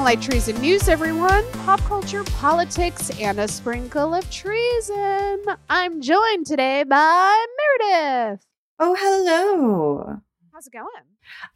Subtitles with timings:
[0.00, 1.44] Light Treason News, everyone.
[1.64, 5.44] Pop culture, politics, and a sprinkle of treason.
[5.68, 7.46] I'm joined today by
[7.80, 8.46] Meredith.
[8.78, 10.20] Oh, hello.
[10.54, 10.88] How's it going?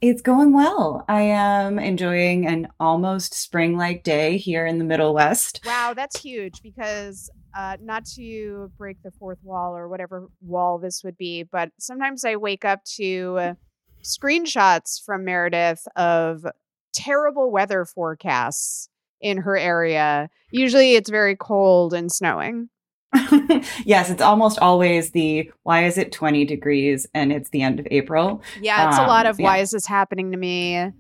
[0.03, 1.07] It's going well.
[1.09, 5.63] I am enjoying an almost spring like day here in the Middle West.
[5.65, 11.03] Wow, that's huge because uh, not to break the fourth wall or whatever wall this
[11.03, 13.57] would be, but sometimes I wake up to
[14.05, 16.45] screenshots from Meredith of
[16.95, 18.89] terrible weather forecasts
[19.21, 20.29] in her area.
[20.51, 22.69] Usually it's very cold and snowing.
[23.85, 27.87] yes, it's almost always the why is it 20 degrees and it's the end of
[27.91, 28.43] April.
[28.61, 30.91] Yeah, it's um, a lot of why is this happening to me?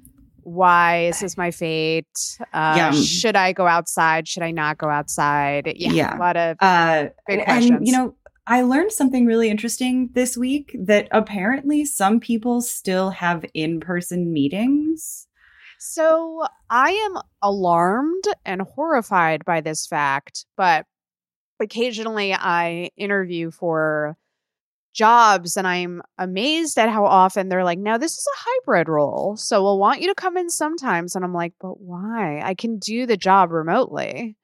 [0.42, 2.38] Why is this my fate?
[2.52, 2.90] Uh, yeah.
[2.92, 4.28] Should I go outside?
[4.28, 5.72] Should I not go outside?
[5.74, 6.16] Yeah, yeah.
[6.16, 7.70] a lot of uh, big questions.
[7.78, 8.14] And, you know,
[8.46, 14.32] I learned something really interesting this week that apparently some people still have in person
[14.32, 15.26] meetings.
[15.86, 20.86] So I am alarmed and horrified by this fact, but
[21.60, 24.16] occasionally I interview for
[24.94, 29.36] jobs and I'm amazed at how often they're like, now this is a hybrid role.
[29.36, 31.14] So we'll want you to come in sometimes.
[31.14, 32.40] And I'm like, but why?
[32.42, 34.38] I can do the job remotely.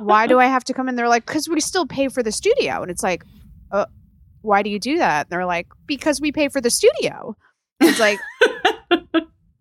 [0.00, 0.96] why do I have to come in?
[0.96, 2.82] They're like, because we still pay for the studio.
[2.82, 3.22] And it's like,
[3.70, 3.86] uh,
[4.42, 5.26] why do you do that?
[5.26, 7.36] And they're like, because we pay for the studio.
[7.78, 8.18] It's like,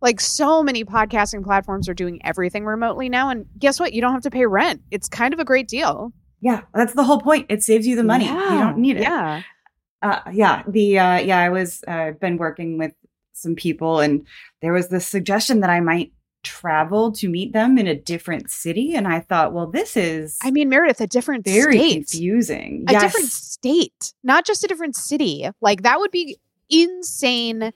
[0.02, 3.94] like so many podcasting platforms are doing everything remotely now and guess what?
[3.94, 4.82] You don't have to pay rent.
[4.92, 6.12] It's kind of a great deal.
[6.42, 7.48] Yeah that's the whole point.
[7.50, 8.26] It saves you the money.
[8.26, 9.04] Yeah, you don't need it.
[9.04, 9.42] Yeah.
[10.02, 12.92] Uh, yeah the uh, yeah i was uh, been working with
[13.34, 14.28] some people and
[14.62, 16.12] there was the suggestion that i might
[16.44, 20.52] travel to meet them in a different city and i thought well this is i
[20.52, 21.94] mean meredith a different very state.
[21.94, 22.86] confusing.
[22.88, 23.02] A yes.
[23.02, 25.50] different state not just a different city.
[25.62, 26.38] Like that would be
[26.70, 27.72] insane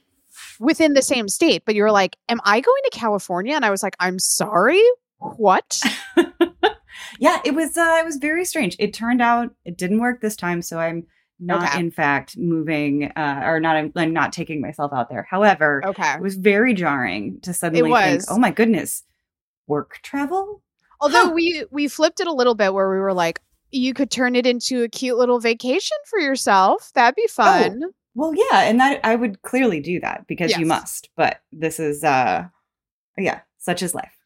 [0.62, 3.54] within the same state, but you're like, Am I going to California?
[3.54, 4.82] And I was like, I'm sorry.
[5.18, 5.80] What?
[7.18, 8.76] yeah, it was uh it was very strange.
[8.78, 11.06] It turned out it didn't work this time, so I'm
[11.38, 11.80] not okay.
[11.80, 15.26] in fact moving uh or not I'm not taking myself out there.
[15.28, 16.14] However, okay.
[16.14, 19.04] it was very jarring to suddenly think, "Oh my goodness,
[19.66, 20.62] work travel?"
[21.00, 21.32] Although huh.
[21.34, 23.40] we we flipped it a little bit where we were like,
[23.72, 26.92] you could turn it into a cute little vacation for yourself.
[26.94, 27.80] That'd be oh, fun.
[27.84, 30.60] Oh, well, yeah, and that I would clearly do that because yes.
[30.60, 31.08] you must.
[31.16, 32.46] But this is uh
[33.16, 34.16] yeah, such is life.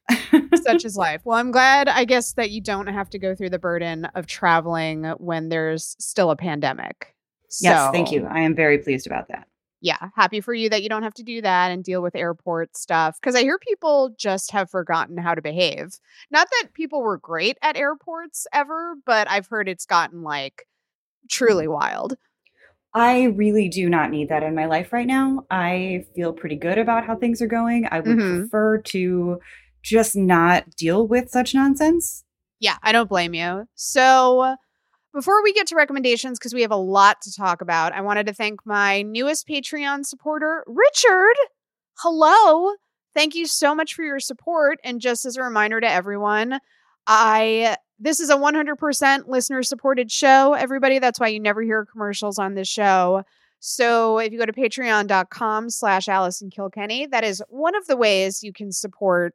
[0.63, 1.23] such is life.
[1.25, 4.27] Well, I'm glad I guess that you don't have to go through the burden of
[4.27, 7.15] traveling when there's still a pandemic.
[7.61, 8.27] Yes, thank you.
[8.27, 9.47] I am very pleased about that.
[9.81, 12.77] Yeah, happy for you that you don't have to do that and deal with airport
[12.77, 15.99] stuff because I hear people just have forgotten how to behave.
[16.31, 20.67] Not that people were great at airports ever, but I've heard it's gotten like
[21.31, 22.17] truly wild.
[22.97, 25.45] I really do not need that in my life right now.
[25.51, 27.87] I feel pretty good about how things are going.
[27.91, 28.41] I would mm-hmm.
[28.41, 29.39] prefer to
[29.83, 32.25] just not deal with such nonsense.
[32.59, 33.65] Yeah, I don't blame you.
[33.75, 34.57] So,
[35.12, 38.29] before we get to recommendations, because we have a lot to talk about, I wanted
[38.29, 41.37] to thank my newest Patreon supporter, Richard.
[41.99, 42.77] Hello.
[43.15, 44.78] Thank you so much for your support.
[44.83, 46.61] And just as a reminder to everyone,
[47.07, 50.99] I this is a 100% listener supported show, everybody.
[50.99, 53.23] That's why you never hear commercials on this show.
[53.59, 58.43] So if you go to patreon.com slash Allison Kilkenny, that is one of the ways
[58.43, 59.34] you can support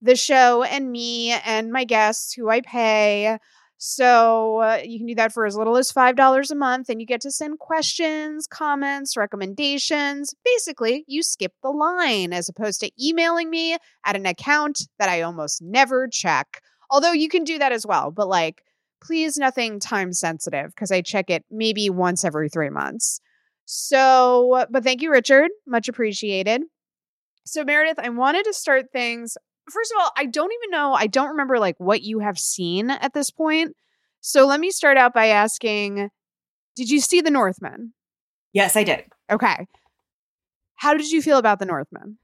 [0.00, 3.38] the show and me and my guests who I pay.
[3.76, 7.06] So uh, you can do that for as little as $5 a month and you
[7.06, 10.34] get to send questions, comments, recommendations.
[10.44, 15.22] Basically, you skip the line as opposed to emailing me at an account that I
[15.22, 16.60] almost never check.
[16.90, 18.62] Although you can do that as well, but like,
[19.00, 23.20] please nothing time sensitive because I check it maybe once every three months.
[23.64, 25.50] So, but thank you, Richard.
[25.66, 26.62] Much appreciated.
[27.44, 29.36] So, Meredith, I wanted to start things.
[29.70, 32.90] First of all, I don't even know, I don't remember like what you have seen
[32.90, 33.76] at this point.
[34.20, 36.08] So, let me start out by asking
[36.76, 37.92] Did you see The Northman?
[38.52, 39.04] Yes, I did.
[39.30, 39.66] Okay.
[40.76, 42.18] How did you feel about The Northman?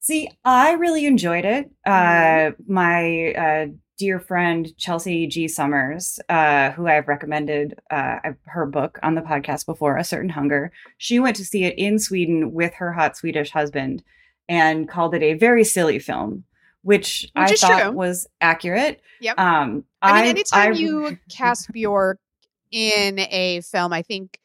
[0.00, 1.70] See, I really enjoyed it.
[1.86, 2.48] Mm-hmm.
[2.48, 3.66] Uh, my uh,
[3.98, 5.48] dear friend Chelsea G.
[5.48, 10.72] Summers, uh, who I've recommended uh, her book on the podcast before, A Certain Hunger.
[10.98, 14.02] She went to see it in Sweden with her hot Swedish husband
[14.48, 16.44] and called it a very silly film,
[16.82, 17.92] which, which I thought true.
[17.92, 19.00] was accurate.
[19.20, 19.38] Yep.
[19.38, 22.18] Um, I mean, anytime I, you cast Bjork
[22.70, 24.40] in a film, I think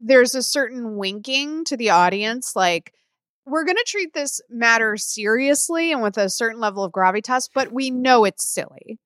[0.00, 2.92] there's a certain winking to the audience, like
[3.50, 7.72] we're going to treat this matter seriously and with a certain level of gravitas, but
[7.72, 8.98] we know it's silly.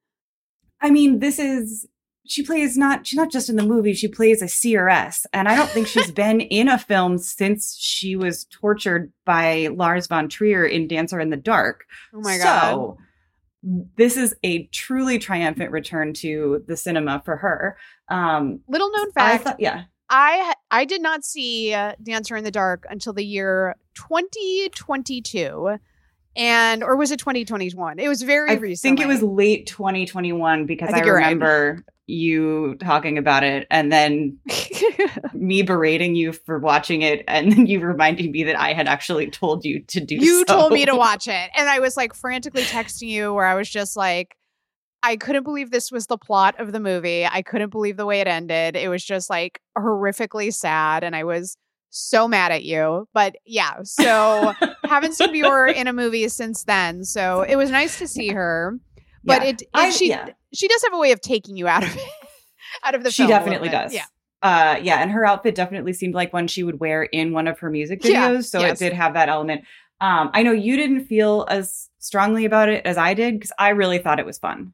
[0.80, 1.86] I mean, this is
[2.26, 5.54] she plays not she's not just in the movie she plays a seeress and i
[5.54, 10.64] don't think she's been in a film since she was tortured by lars von trier
[10.64, 12.60] in dancer in the dark Oh my god.
[12.70, 12.98] so
[13.96, 17.76] this is a truly triumphant return to the cinema for her
[18.08, 22.42] um Little known I fact, thought, yeah I I did not see uh, Dancer in
[22.42, 25.78] the Dark until the year 2022.
[26.34, 28.00] And or was it 2021?
[28.00, 28.58] It was very recent.
[28.58, 28.82] i recent.
[28.82, 31.26] think it was late 2021 because I i, you're right.
[31.26, 34.36] remember you talking about it and then
[35.32, 39.30] me berating you for watching it and then you reminding me that I had actually
[39.30, 40.56] told you to do you so.
[40.56, 41.50] told me to watch it.
[41.56, 44.36] And I was like frantically texting you where I was just like
[45.04, 47.26] I couldn't believe this was the plot of the movie.
[47.26, 48.74] I couldn't believe the way it ended.
[48.74, 51.56] It was just like horrifically sad and I was
[51.90, 53.06] so mad at you.
[53.12, 54.52] But yeah, so
[54.84, 57.04] haven't seen Bjor in a movie since then.
[57.04, 58.78] So it was nice to see her.
[59.24, 59.48] But Yeah.
[59.50, 60.30] it, it I- she yeah.
[60.54, 62.02] she does have a way of taking you out of it.
[62.84, 63.92] out of the she definitely does.
[63.92, 64.06] Yeah.
[64.42, 67.58] Uh yeah, and her outfit definitely seemed like one she would wear in one of
[67.60, 68.10] her music videos.
[68.12, 68.80] Yeah, So yes.
[68.80, 69.64] it did have that element.
[70.00, 73.68] Um, I know you didn't feel as strongly about it as I did because I
[73.70, 74.72] really thought it was fun.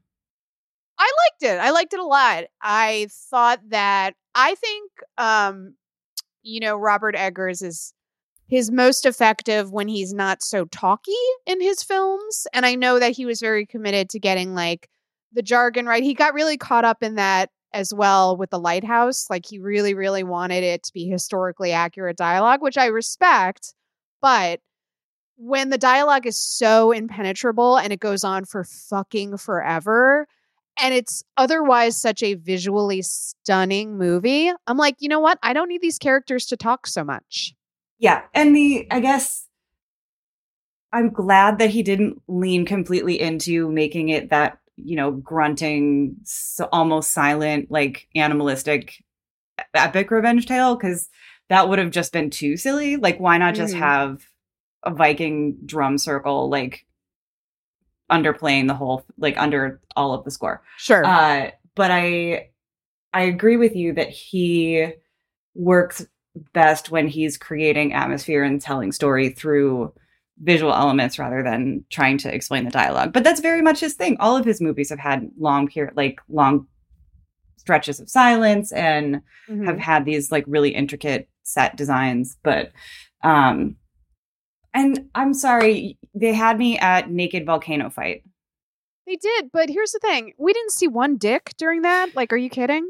[1.01, 1.59] I liked it.
[1.59, 2.43] I liked it a lot.
[2.61, 5.73] I thought that I think um
[6.43, 7.93] you know Robert Eggers is
[8.47, 11.11] his most effective when he's not so talky
[11.47, 14.89] in his films and I know that he was very committed to getting like
[15.33, 16.03] the jargon right.
[16.03, 19.95] He got really caught up in that as well with the lighthouse like he really
[19.95, 23.73] really wanted it to be historically accurate dialogue which I respect
[24.21, 24.59] but
[25.37, 30.27] when the dialogue is so impenetrable and it goes on for fucking forever
[30.81, 34.51] and it's otherwise such a visually stunning movie.
[34.67, 35.37] I'm like, you know what?
[35.43, 37.53] I don't need these characters to talk so much.
[37.99, 39.47] Yeah, and the I guess
[40.91, 46.67] I'm glad that he didn't lean completely into making it that you know grunting, so
[46.71, 49.03] almost silent, like animalistic
[49.73, 51.09] epic revenge tale because
[51.49, 52.97] that would have just been too silly.
[52.97, 53.79] Like, why not just Mhm.
[53.79, 54.25] have
[54.83, 56.85] a Viking drum circle like
[58.11, 60.61] underplaying the whole like under all of the score?
[60.77, 61.05] Sure.
[61.05, 62.49] Uh, but I
[63.13, 64.87] I agree with you that he
[65.55, 66.05] works
[66.53, 69.93] best when he's creating atmosphere and telling story through
[70.43, 73.11] visual elements rather than trying to explain the dialogue.
[73.13, 74.17] But that's very much his thing.
[74.19, 76.67] All of his movies have had long period like long
[77.57, 79.65] stretches of silence and Mhm.
[79.65, 82.71] have had these like really intricate set designs but
[83.23, 83.75] um
[84.73, 88.23] and i'm sorry they had me at naked volcano fight
[89.07, 92.15] they did, but here's the thing: we didn't see one dick during that.
[92.15, 92.87] Like, are you kidding?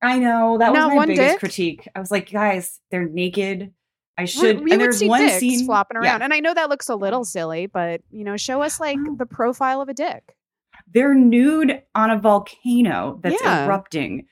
[0.00, 1.40] I know that Not was my biggest dick?
[1.40, 1.88] critique.
[1.94, 3.72] I was like, guys, they're naked.
[4.16, 4.60] I should.
[4.62, 6.12] we and would there's see one dicks scene flopping yeah.
[6.12, 8.98] around, and I know that looks a little silly, but you know, show us like
[8.98, 9.16] Oh.
[9.18, 10.36] the profile of a dick.
[10.94, 13.66] They're nude on a volcano that's Yeah.
[13.66, 14.26] erupting.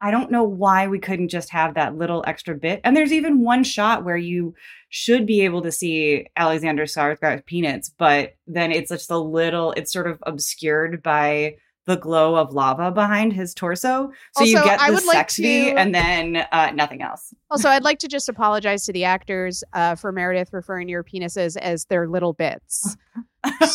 [0.00, 2.80] I don't know why we couldn't just have that little extra bit.
[2.84, 4.54] And there's even one shot where you
[4.88, 9.72] should be able to see Alexander Skarsgård's peanuts, but then it's just a little.
[9.72, 11.56] It's sort of obscured by
[11.86, 14.12] the glow of lava behind his torso.
[14.36, 17.34] So you get the would like sexy to- and then uh, nothing else.
[17.50, 21.02] Also, I'd like to just apologize to the actors uh, for Meredith referring to your
[21.04, 22.96] penises as their little bits.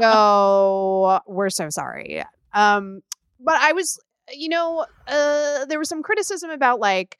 [0.00, 2.24] so we're so sorry.
[2.52, 3.00] Um,
[3.40, 4.00] but I was,
[4.32, 7.18] you know, uh, there was some criticism about like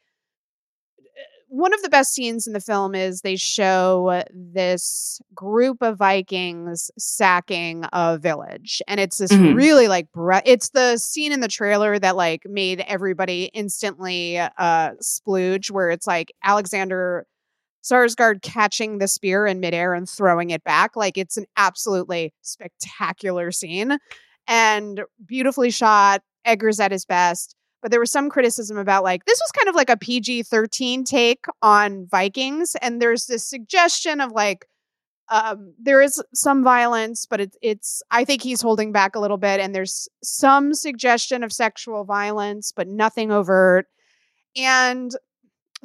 [1.50, 6.90] one of the best scenes in the film is they show this group of Vikings
[6.98, 9.54] sacking a village, and it's this Mhm.
[9.54, 14.90] really like bre- it's the scene in the trailer that like made everybody instantly uh
[15.02, 17.26] splooge, where it's like Alexander
[17.82, 20.96] Skarsgård catching the spear in midair and throwing it back.
[20.96, 23.96] Like it's an absolutely spectacular scene
[24.46, 26.22] and beautifully shot.
[26.44, 27.54] Eggers at his best.
[27.80, 31.04] But there was some criticism about like this was kind of like a PG 13
[31.04, 32.74] take on Vikings.
[32.82, 34.66] And there's this suggestion of like,
[35.30, 39.36] um, there is some violence, but it's it's I think he's holding back a little
[39.36, 43.86] bit, and there's some suggestion of sexual violence, but nothing overt.
[44.56, 45.12] And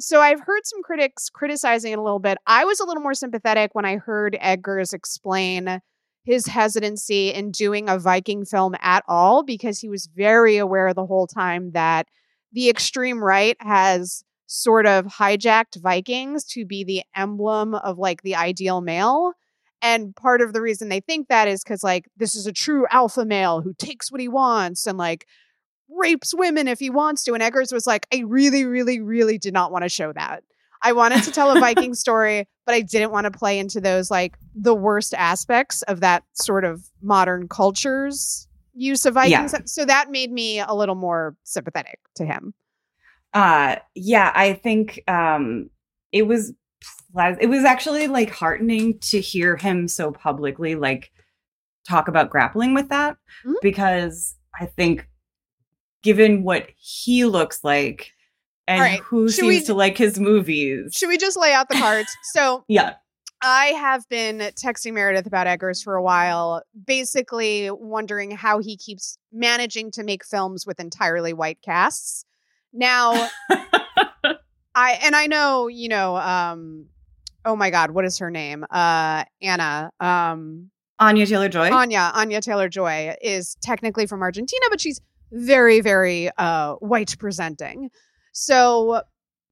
[0.00, 2.38] so I've heard some critics criticizing it a little bit.
[2.46, 5.80] I was a little more sympathetic when I heard Eggers explain
[6.24, 11.06] his hesitancy in doing a Viking film at all because he was very aware the
[11.06, 12.08] whole time that
[12.52, 18.34] the extreme right has sort of hijacked Vikings to be the emblem of like the
[18.34, 19.32] ideal male.
[19.82, 22.86] And part of the reason they think that is because, like, this is a true
[22.90, 25.26] alpha male who takes what he wants and, like,
[25.90, 27.34] rapes women if he wants to.
[27.34, 30.42] And Eggers was like, I really, really, really did not want to show that.
[30.84, 34.10] I wanted to tell a Viking story, but I didn't want to play into those,
[34.10, 39.52] like, the worst aspects of that sort of modern culture's use of Vikings.
[39.52, 39.60] Yeah.
[39.64, 42.54] So that made me a little more sympathetic to him.
[43.32, 45.70] Uh yeah, I think um
[46.12, 46.52] it was
[47.40, 51.12] it was actually like heartening to hear him so publicly like
[51.88, 53.52] talk about grappling with that mm-hmm.
[53.62, 55.08] because I think
[56.02, 58.13] given what he looks like
[58.66, 59.00] and right.
[59.00, 60.94] who should seems we, to like his movies.
[60.94, 62.14] Should we just lay out the cards?
[62.32, 62.94] So yeah.
[63.42, 69.18] I have been texting Meredith about Eggers for a while, basically wondering how he keeps
[69.32, 72.24] managing to make films with entirely white casts.
[72.72, 73.28] Now,
[74.74, 76.86] I and I know, you know, um,
[77.44, 78.64] oh my God, what is her name?
[78.70, 79.90] Uh, Anna.
[80.00, 81.70] Um, Anya Taylor Joy.
[81.70, 85.00] Anya, Anya Taylor Joy is technically from Argentina, but she's
[85.32, 87.90] very, very uh, white presenting.
[88.34, 89.02] So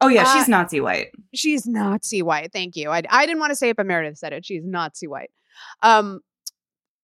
[0.03, 1.13] Oh yeah, uh, she's Nazi white.
[1.33, 2.53] She's Nazi white.
[2.53, 2.91] Thank you.
[2.91, 4.45] I, I didn't want to say it, but Meredith said it.
[4.45, 5.31] She's Nazi white.
[5.81, 6.21] Um,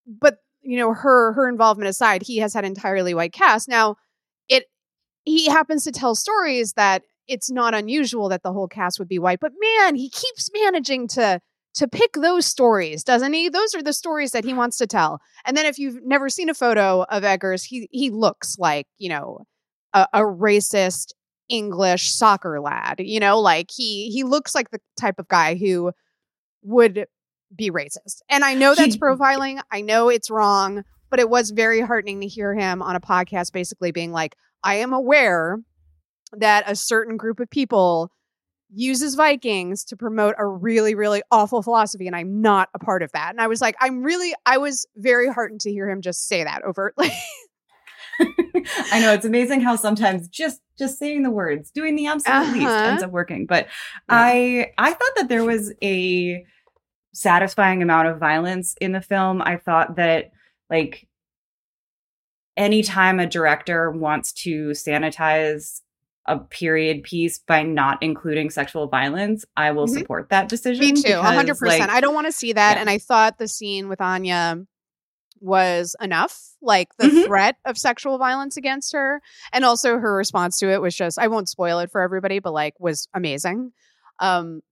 [0.07, 3.69] but you know her her involvement aside, he has had entirely white cast.
[3.69, 3.97] Now,
[4.49, 4.65] it
[5.25, 9.19] he happens to tell stories that it's not unusual that the whole cast would be
[9.19, 9.39] white.
[9.41, 11.41] But man, he keeps managing to
[11.75, 13.49] to pick those stories, doesn't he?
[13.49, 15.21] Those are the stories that he wants to tell.
[15.45, 19.11] And then if you've never seen a photo of Eggers, he he looks like you
[19.11, 19.45] know
[19.95, 21.13] a, a racist
[21.49, 22.97] English soccer lad.
[22.99, 25.93] You know, like he he looks like the type of guy who
[26.63, 27.07] would
[27.55, 28.21] be racist.
[28.29, 29.61] And I know that's profiling.
[29.71, 33.53] I know it's wrong, but it was very heartening to hear him on a podcast
[33.53, 35.59] basically being like, I am aware
[36.33, 38.11] that a certain group of people
[38.71, 43.11] uses Vikings to promote a really, really awful philosophy, and I'm not a part of
[43.13, 43.31] that.
[43.31, 46.45] And I was like, I'm really, I was very heartened to hear him just say
[46.45, 47.11] that overtly.
[48.93, 52.53] I know it's amazing how sometimes just just saying the words, doing the absolute uh-huh.
[52.53, 53.47] least ends up working.
[53.47, 53.71] But yeah.
[54.09, 56.45] I I thought that there was a
[57.13, 59.43] satisfying amount of violence in the film.
[59.43, 60.31] I thought that
[60.71, 61.09] like
[62.57, 65.81] anytime a director wants to sanitize
[66.27, 69.99] a period piece by not including sexual violence, I will mm-hmm.
[69.99, 70.81] support that decision.
[70.81, 71.67] Me too, because, 100%.
[71.67, 72.75] Like, I don't want to see that.
[72.75, 72.81] Yeah.
[72.81, 74.67] And I thought the scene with Anya
[75.41, 77.27] was enough like the mm-hmm.
[77.27, 79.21] threat of sexual violence against her
[79.53, 82.53] and also her response to it was just i won't spoil it for everybody but
[82.53, 83.73] like was amazing.
[84.21, 84.63] Um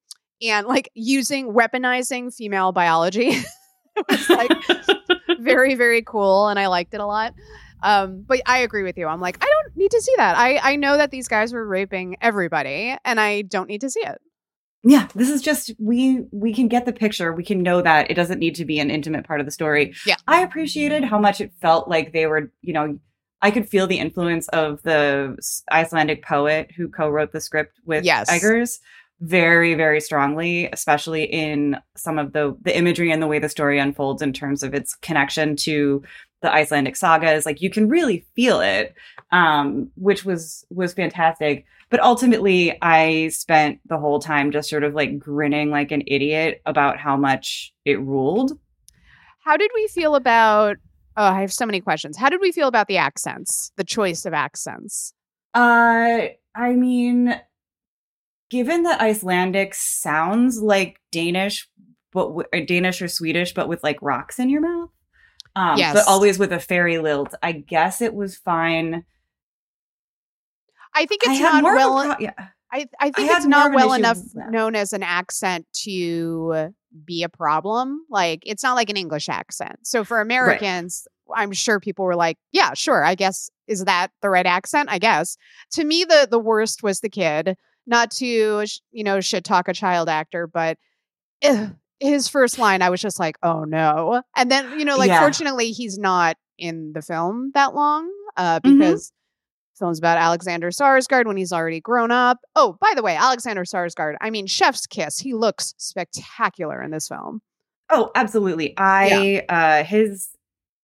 [0.43, 3.33] and like using weaponizing female biology
[4.09, 4.51] was like
[5.41, 7.35] very very cool and i liked it a lot.
[7.83, 9.07] Um but i agree with you.
[9.07, 10.37] I'm like i don't need to see that.
[10.37, 14.01] I i know that these guys were raping everybody and i don't need to see
[14.05, 14.21] it
[14.87, 17.33] yeah this is just we we can get the picture.
[17.33, 19.95] We can know that it doesn't need to be an intimate part of the story.
[20.07, 20.17] Yeah.
[20.27, 22.99] I appreciated how much it felt like they were you know
[23.43, 25.37] i could feel the influence of the
[25.71, 28.31] icelandic poet who co-wrote the script with yes.
[28.31, 28.81] eggers
[29.21, 33.79] very very strongly especially in some of the the imagery and the way the story
[33.79, 36.03] unfolds in terms of its connection to
[36.43, 37.47] the icelandic sagas.
[37.47, 38.95] Like you can really feel it
[39.33, 44.95] um which was was fantastic but ultimately, I spent the whole time just sort of
[44.95, 48.59] like grinning like an idiot about how much it ruled.
[49.45, 50.79] How did we feel about?
[51.17, 52.17] Oh, I have so many questions.
[52.17, 55.15] How did we feel about the accents, the choice of accents?
[55.55, 57.41] Uh, I mean,
[58.51, 61.69] given that Icelandic sounds like Danish,
[62.13, 64.91] but w- uh, Danish or Swedish, but with like rocks in your mouth.
[65.55, 65.95] Um, yes.
[65.95, 67.33] but always with a fairy lilt.
[67.43, 69.05] I guess it was fine
[70.97, 72.05] I think it's I not well.
[72.05, 72.33] Pro- yeah.
[72.73, 76.73] I, I think I it's not well enough known as an accent to
[77.05, 78.05] be a problem.
[78.11, 79.79] Like it's not like an English accent.
[79.85, 81.43] So for Americans, right.
[81.43, 83.05] I'm sure people were like, "Yeah, sure.
[83.05, 84.89] I guess is that the right accent?
[84.91, 85.37] I guess."
[85.73, 87.57] To me, the the worst was the kid.
[87.87, 90.79] Not to you know shit talk a child actor, but
[91.45, 95.09] ugh, his first line, I was just like, "Oh no!" And then you know, like
[95.09, 95.21] yeah.
[95.21, 98.79] fortunately, he's not in the film that long uh, mm-hmm.
[98.79, 99.07] because.
[99.07, 99.13] Mm-hmm
[99.79, 102.39] films about Alexander Skarsgård when he's already grown up.
[102.55, 105.19] Oh, by the way, Alexander Skarsgård, I mean, Chef's Kiss.
[105.19, 107.41] He looks spectacular in this film.
[107.91, 108.77] Oh, absolutely.
[108.77, 109.81] I yeah.
[109.81, 110.29] uh his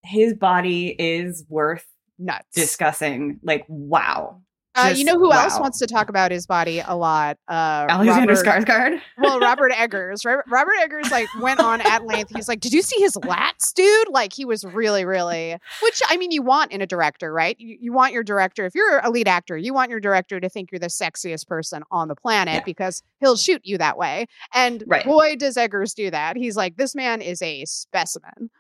[0.05, 1.87] his body is worth
[2.19, 3.41] nuts discussing.
[3.43, 4.41] Like, wow.
[4.75, 5.43] Uh, you know who wow.
[5.43, 7.37] else wants to talk about his body a lot?
[7.49, 9.01] Uh, Alexander Robert, Skarsgård.
[9.19, 10.25] well, Robert Eggers.
[10.25, 12.33] Robert Eggers like went on at length.
[12.35, 14.09] He's like, "Did you see his lats, dude?
[14.09, 17.57] Like he was really, really." Which I mean, you want in a director, right?
[17.59, 18.65] You, you want your director.
[18.65, 21.83] If you're a lead actor, you want your director to think you're the sexiest person
[21.91, 22.63] on the planet yeah.
[22.65, 24.27] because he'll shoot you that way.
[24.55, 25.05] And right.
[25.05, 26.37] boy, does Eggers do that.
[26.37, 28.51] He's like, "This man is a specimen."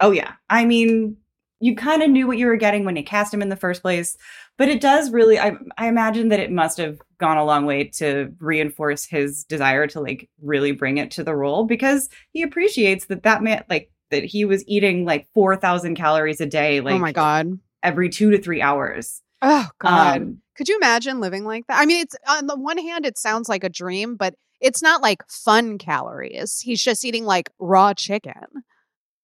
[0.00, 1.16] Oh yeah, I mean,
[1.60, 3.82] you kind of knew what you were getting when you cast him in the first
[3.82, 4.16] place
[4.58, 7.84] but it does really I, I imagine that it must have gone a long way
[7.96, 13.06] to reinforce his desire to like really bring it to the role because he appreciates
[13.06, 16.98] that that man like that he was eating like 4,000 calories a day, like oh
[16.98, 17.58] my god.
[17.82, 19.22] every two to three hours.
[19.42, 20.22] Oh god.
[20.22, 21.80] Um, Could you imagine living like that?
[21.80, 25.02] I mean, it's on the one hand, it sounds like a dream, but it's not
[25.02, 26.60] like fun calories.
[26.60, 28.34] He's just eating like raw chicken.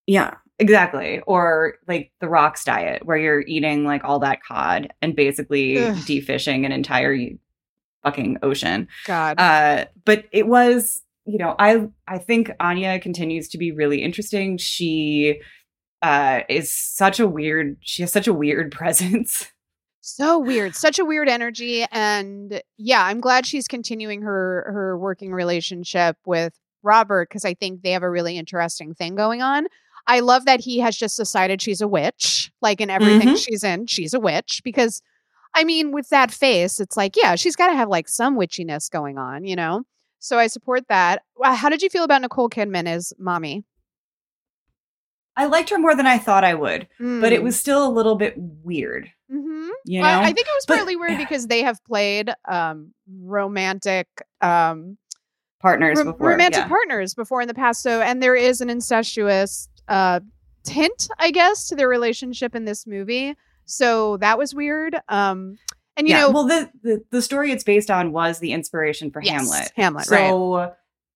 [0.06, 1.20] yeah, exactly.
[1.26, 5.96] Or like the rocks diet, where you're eating like all that cod and basically Ugh.
[6.06, 7.16] defishing an entire
[8.02, 8.88] fucking ocean.
[9.06, 9.40] God.
[9.40, 14.56] Uh, but it was, you know, I I think Anya continues to be really interesting.
[14.58, 15.40] She
[16.02, 19.50] uh is such a weird she has such a weird presence.
[20.00, 20.74] so weird.
[20.74, 21.84] Such a weird energy.
[21.92, 27.82] And yeah, I'm glad she's continuing her her working relationship with Robert because I think
[27.82, 29.66] they have a really interesting thing going on.
[30.06, 32.50] I love that he has just decided she's a witch.
[32.62, 34.60] Like in everything she's in, she's a witch.
[34.64, 35.02] Because
[35.54, 39.18] I mean, with that face, it's like, yeah, she's gotta have like some witchiness going
[39.18, 39.82] on, you know?
[40.18, 41.22] So I support that.
[41.42, 43.64] How did you feel about Nicole Kidman as mommy?
[45.36, 48.16] I liked her more than I thought I would, but it was still a little
[48.16, 50.06] bit weird, hmm you know?
[50.06, 54.06] I, I think it was But- partly weird because they have played um romantic
[54.42, 54.98] um
[55.62, 56.30] Partners rom- before.
[56.30, 56.68] romantic yeah.
[56.68, 57.82] partners before in the past.
[57.82, 60.20] So and there is an incestuous uh
[60.64, 63.34] tint, I guess, to their relationship in this movie.
[63.66, 64.94] So that was weird.
[65.08, 65.58] Um
[65.96, 69.10] and you yeah, know well the, the the story it's based on was the inspiration
[69.10, 69.72] for yes, Hamlet.
[69.76, 70.28] Hamlet, right.
[70.30, 70.72] So,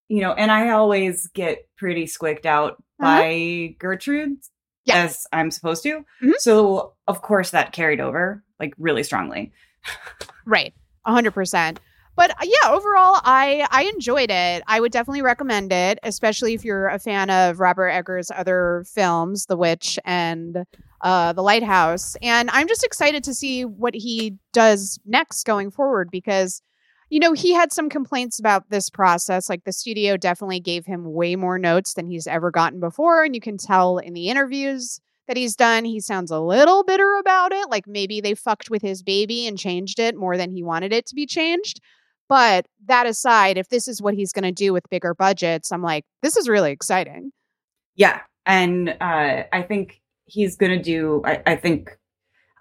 [0.09, 3.21] you know, and I always get pretty squicked out Uh-huh.
[3.21, 4.38] by Gertrude
[4.85, 5.04] Yeah.
[5.04, 6.04] as I'm supposed to.
[6.23, 6.35] Mhm.
[6.38, 9.52] So, of course, that carried over like really strongly.
[10.47, 10.75] Right.
[11.07, 11.81] a hundred percent.
[12.16, 14.62] But uh, yeah, overall, I I enjoyed it.
[14.66, 19.47] I would definitely recommend it, especially if you're a fan of Robert Eggers' other films,
[19.47, 20.64] The Witch and
[21.00, 22.16] uh, The Lighthouse.
[22.23, 26.62] And I'm just excited to see what he does next going forward because,
[27.11, 29.49] you know, he had some complaints about this process.
[29.49, 33.35] Like the studio definitely gave him way more notes than he's ever gotten before, and
[33.35, 37.52] you can tell in the interviews that he's done, he sounds a little bitter about
[37.52, 37.69] it.
[37.71, 41.06] Like maybe they fucked with his baby and changed it more than he wanted it
[41.06, 41.80] to be changed.
[42.28, 45.82] But that aside, if this is what he's going to do with bigger budgets, I'm
[45.82, 47.32] like, this is really exciting.
[47.97, 48.21] Yeah.
[48.47, 51.99] And uh, I think he's going to do, I, I think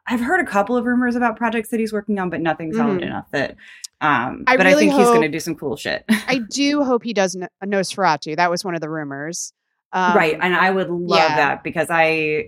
[0.07, 2.99] I've heard a couple of rumors about projects that he's working on, but nothing solid
[2.99, 3.03] Mhm.
[3.07, 3.55] enough that.
[4.01, 6.03] Um, I but really I think he's going to do some cool shit.
[6.09, 8.35] I do hope he does N- Nosferatu.
[8.35, 9.53] That was one of the rumors.
[9.93, 10.37] Um, right.
[10.41, 11.35] And I would love yeah.
[11.37, 12.47] that because I,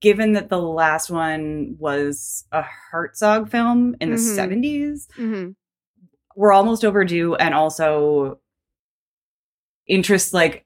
[0.00, 2.62] given that the last one was a
[2.92, 4.36] Herzog film in the Mhm.
[4.36, 5.54] 70s, mhm.
[6.36, 7.34] We're almost overdue.
[7.34, 8.40] And also,
[9.86, 10.64] interest like,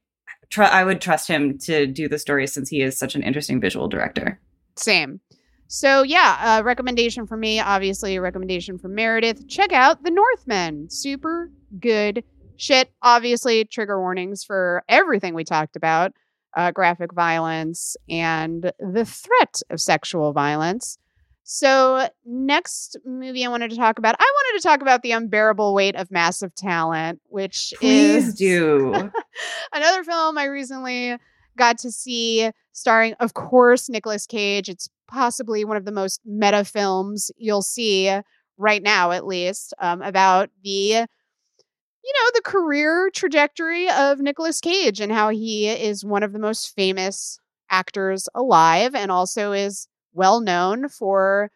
[0.50, 3.61] tr- I would trust him to do the story since he is such an interesting
[3.61, 4.40] visual director.
[4.77, 5.20] Same.
[5.66, 9.48] So yeah, a recommendation for me, obviously a recommendation for Meredith.
[9.48, 10.90] Check out The Northman.
[10.90, 11.50] Super
[11.81, 12.22] good
[12.57, 12.92] shit.
[13.03, 16.12] Obviously, trigger warnings for everything we talked about.
[16.57, 20.98] Uh, graphic violence and the threat of sexual violence.
[21.46, 25.74] So, next movie I wanted to talk about, I wanted to talk about The Unbearable
[25.74, 28.94] Weight of Massive Talent, which Please is do.
[29.74, 31.18] another film I recently
[31.59, 34.70] got to see starring, of course, Nicolas Cage.
[34.70, 38.11] It's possibly one of the most meta films you'll see
[38.57, 44.98] right now, at least, um, about the, you know, the career trajectory of Nicolas Cage
[44.98, 47.38] and how he is one of the most famous
[47.70, 51.50] actors alive and also is well known for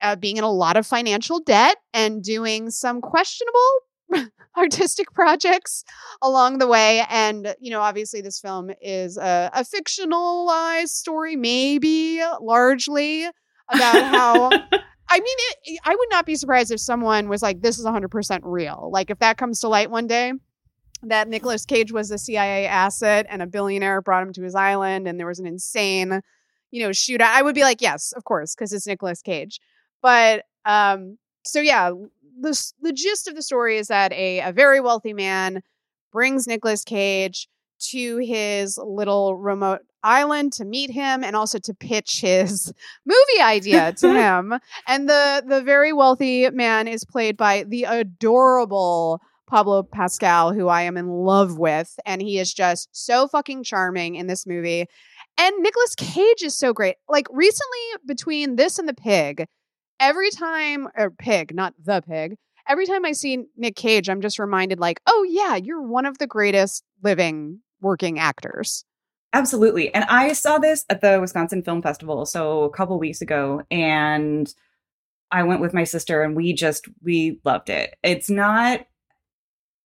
[0.00, 3.58] uh, being in a lot of financial debt and doing some questionable
[4.56, 5.84] artistic projects
[6.22, 7.04] along the way.
[7.08, 13.26] And, you know, obviously this film is a, a fictionalized story, maybe largely
[13.70, 14.50] about how.
[15.10, 18.40] I mean, it, I would not be surprised if someone was like, this is 100%
[18.42, 18.90] real.
[18.92, 20.32] Like, if that comes to light one day,
[21.02, 25.08] that Nicolas Cage was a CIA asset and a billionaire brought him to his island
[25.08, 26.20] and there was an insane,
[26.70, 29.60] you know, shootout, I would be like, yes, of course, because it's Nicolas Cage.
[30.02, 31.90] But, um, so yeah,
[32.40, 35.62] the, the gist of the story is that a, a very wealthy man
[36.12, 37.48] brings Nicolas Cage
[37.90, 42.72] to his little remote island to meet him and also to pitch his
[43.06, 44.54] movie idea to him.
[44.86, 50.82] And the the very wealthy man is played by the adorable Pablo Pascal, who I
[50.82, 54.86] am in love with, and he is just so fucking charming in this movie.
[55.38, 56.96] And Nicolas Cage is so great.
[57.08, 59.46] Like recently, between this and the pig,
[60.00, 62.36] every time or pig, not the pig,
[62.68, 66.18] every time I see Nick Cage, I'm just reminded, like, oh yeah, you're one of
[66.18, 68.84] the greatest living working actors.
[69.32, 69.94] Absolutely.
[69.94, 74.52] And I saw this at the Wisconsin Film Festival so a couple weeks ago and
[75.30, 77.94] I went with my sister and we just we loved it.
[78.02, 78.80] It's not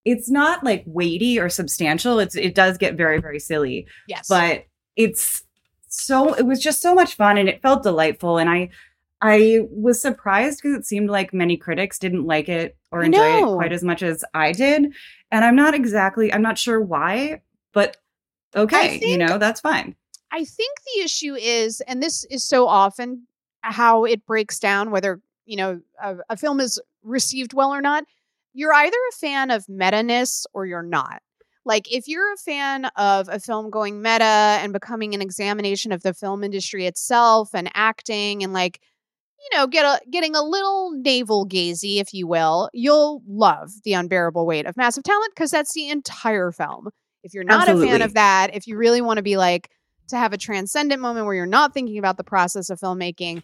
[0.06, 2.20] it's not like weighty or substantial.
[2.20, 4.64] It's it does get very very silly, Yes, but
[4.96, 5.44] it's
[5.88, 8.70] so it was just so much fun and it felt delightful and I
[9.24, 13.46] I was surprised because it seemed like many critics didn't like it or enjoy it
[13.56, 14.94] quite as much as I did.
[15.32, 17.96] And I'm not exactly, I'm not sure why, but
[18.54, 19.96] okay, think, you know, that's fine.
[20.34, 23.26] I think the issue is, and this is so often
[23.62, 28.04] how it breaks down whether, you know, a, a film is received well or not.
[28.54, 31.22] You're either a fan of meta ness or you're not.
[31.66, 36.04] Like, if you're a fan of a film going meta and becoming an examination of
[36.04, 38.82] the film industry itself and acting and like,
[39.40, 43.94] you know, get a getting a little navel gazy, if you will, you'll love the
[43.94, 46.90] unbearable weight of massive talent because that's the entire film.
[47.24, 47.88] If you're not Absolutely.
[47.88, 49.70] a fan of that, if you really want to be like
[50.10, 53.44] to have a transcendent moment where you're not thinking about the process of filmmaking,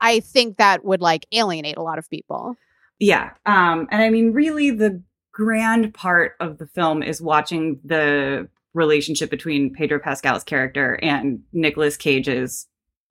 [0.00, 2.56] I think that would like alienate a lot of people.
[2.98, 3.30] Yeah.
[3.46, 5.02] Um, and I mean, really, the
[5.34, 11.96] grand part of the film is watching the relationship between Pedro Pascal's character and Nicolas
[11.96, 12.66] Cage's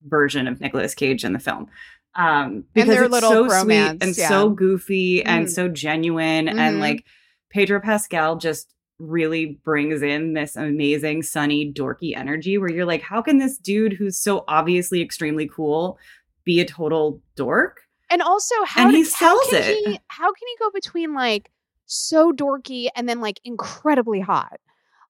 [0.05, 1.69] version of Nicolas Cage in the film
[2.15, 4.29] um because it's so romance, sweet and yeah.
[4.29, 5.23] so goofy mm.
[5.25, 6.59] and so genuine mm-hmm.
[6.59, 7.05] and like
[7.49, 13.21] pedro pascal just really brings in this amazing sunny dorky energy where you're like how
[13.21, 15.97] can this dude who's so obviously extremely cool
[16.43, 17.81] be a total dork
[18.11, 21.49] and also how and he sells how it he, how can he go between like
[21.93, 24.59] so dorky and then like incredibly hot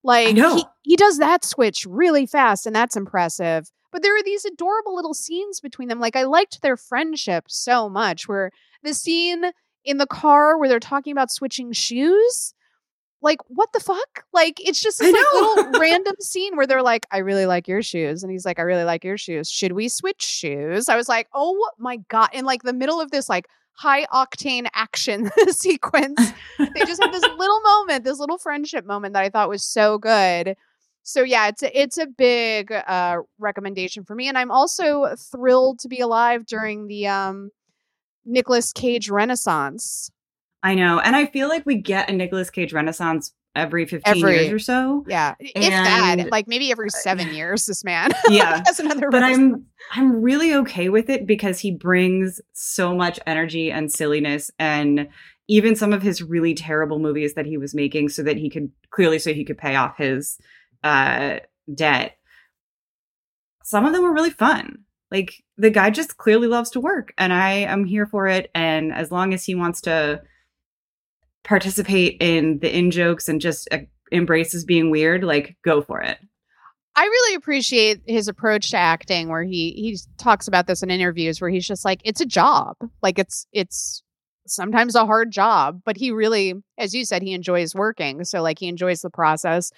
[0.03, 4.43] like he, he does that switch really fast and that's impressive but there are these
[4.43, 5.99] adorable little scenes between them.
[5.99, 8.27] Like I liked their friendship so much.
[8.27, 9.45] Where the scene
[9.85, 12.55] in the car where they're talking about switching shoes,
[13.21, 14.25] like what the fuck?
[14.33, 17.83] Like it's just this like, little random scene where they're like, "I really like your
[17.83, 19.49] shoes," and he's like, "I really like your shoes.
[19.49, 23.11] Should we switch shoes?" I was like, "Oh my god!" In like the middle of
[23.11, 26.19] this like high octane action sequence,
[26.57, 29.97] they just have this little moment, this little friendship moment that I thought was so
[29.97, 30.55] good
[31.03, 35.79] so yeah, it's a, it's a big uh, recommendation for me, and I'm also thrilled
[35.79, 37.51] to be alive during the um,
[38.25, 40.09] Nicolas Cage Renaissance.
[40.63, 44.35] I know, and I feel like we get a Nicolas Cage Renaissance every 15 every,
[44.35, 45.05] years or so.
[45.07, 45.35] Yeah.
[45.39, 48.11] And, if that, like maybe every 7 years this man.
[48.29, 48.61] Yeah.
[48.65, 53.71] has another But I'm I'm really okay with it because he brings so much energy
[53.71, 55.09] and silliness and
[55.47, 58.71] even some of his really terrible movies that he was making so that he could
[58.91, 60.37] clearly so he could pay off his
[60.83, 61.39] uh,
[61.73, 62.17] debt,
[63.63, 64.79] some of them were really fun.
[65.11, 68.49] Like the guy just clearly loves to work, and I am here for it.
[68.55, 70.21] And as long as he wants to
[71.43, 73.79] participate in the in jokes and just uh,
[74.11, 76.17] embraces being weird, like go for it.
[76.95, 81.41] I really appreciate his approach to acting where he he talks about this in interviews
[81.41, 82.77] where he's just like it's a job.
[83.01, 84.03] Like it's it's
[84.45, 88.23] sometimes a hard job, but he really as you said he enjoys working.
[88.23, 89.71] So like he enjoys the process.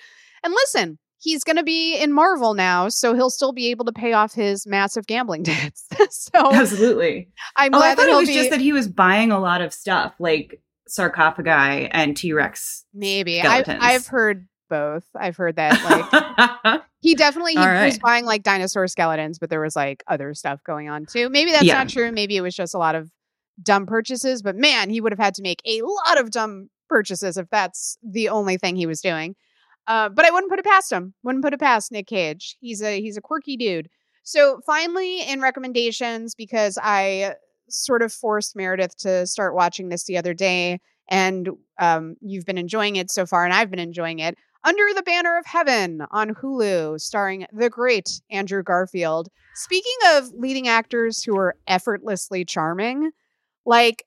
[0.43, 3.93] And listen, he's going to be in Marvel now, so he'll still be able to
[3.93, 5.87] pay off his massive gambling debts.
[6.09, 8.35] so absolutely, I'm oh, glad I thought it was be...
[8.35, 12.85] just that he was buying a lot of stuff like sarcophagi and T Rex.
[12.93, 15.05] Maybe I've, I've heard both.
[15.15, 17.85] I've heard that like he definitely he right.
[17.85, 21.29] was buying like dinosaur skeletons, but there was like other stuff going on too.
[21.29, 21.75] Maybe that's yeah.
[21.75, 22.11] not true.
[22.11, 23.11] Maybe it was just a lot of
[23.61, 24.41] dumb purchases.
[24.41, 27.97] But man, he would have had to make a lot of dumb purchases if that's
[28.03, 29.35] the only thing he was doing.
[29.87, 31.13] Uh, but I wouldn't put it past him.
[31.23, 32.57] Wouldn't put it past Nick Cage.
[32.59, 33.89] He's a he's a quirky dude.
[34.23, 37.35] So finally, in recommendations, because I
[37.69, 41.49] sort of forced Meredith to start watching this the other day, and
[41.79, 44.37] um, you've been enjoying it so far, and I've been enjoying it.
[44.63, 49.29] Under the Banner of Heaven on Hulu, starring the great Andrew Garfield.
[49.53, 53.11] Speaking of leading actors who are effortlessly charming,
[53.63, 54.05] like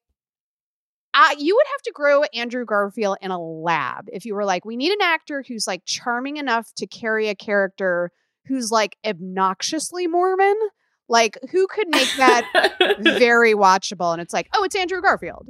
[1.15, 4.65] uh, you would have to grow Andrew Garfield in a lab if you were like,
[4.65, 8.11] we need an actor who's like charming enough to carry a character
[8.47, 10.57] who's like obnoxiously Mormon.
[11.09, 14.13] Like, who could make that very watchable?
[14.13, 15.49] And it's like, oh, it's Andrew Garfield.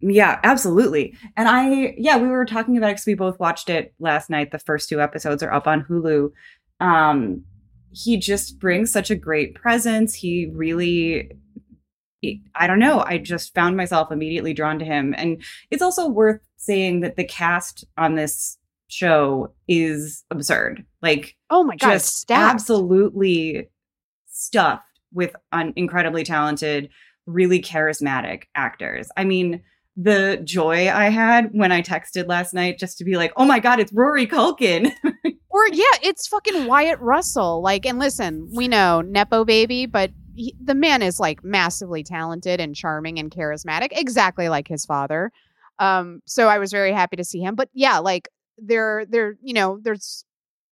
[0.00, 1.14] Yeah, absolutely.
[1.36, 4.50] And I, yeah, we were talking about it because we both watched it last night.
[4.50, 6.30] The first two episodes are up on Hulu.
[6.80, 7.44] Um,
[7.92, 10.14] he just brings such a great presence.
[10.14, 11.32] He really
[12.54, 13.02] I don't know.
[13.06, 15.14] I just found myself immediately drawn to him.
[15.16, 20.84] And it's also worth saying that the cast on this show is absurd.
[21.00, 23.68] Like, oh my God, just absolutely
[24.40, 26.90] stuffed with un- incredibly talented,
[27.26, 29.08] really charismatic actors.
[29.16, 29.62] I mean,
[29.96, 33.58] the joy I had when I texted last night just to be like, oh my
[33.58, 34.92] God, it's Rory Culkin.
[35.50, 37.60] or yeah, it's fucking Wyatt Russell.
[37.62, 42.60] Like, and listen, we know Nepo baby, but he, the man is like massively talented
[42.60, 45.32] and charming and charismatic, exactly like his father.
[45.78, 47.54] Um, so I was very happy to see him.
[47.54, 50.24] But yeah, like there, there, you know, there's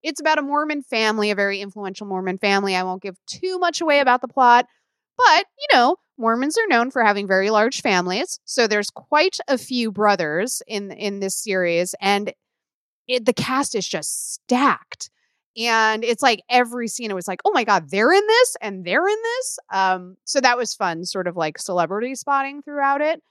[0.03, 2.75] it's about a Mormon family, a very influential Mormon family.
[2.75, 4.65] I won't give too much away about the plot,
[5.17, 8.39] but you know, Mormons are known for having very large families.
[8.45, 12.33] So there's quite a few brothers in in this series and
[13.07, 15.09] it, the cast is just stacked.
[15.57, 18.85] And it's like every scene, it was like, oh my God, they're in this and
[18.85, 19.59] they're in this.
[19.73, 23.21] Um, so that was fun, sort of like celebrity spotting throughout it.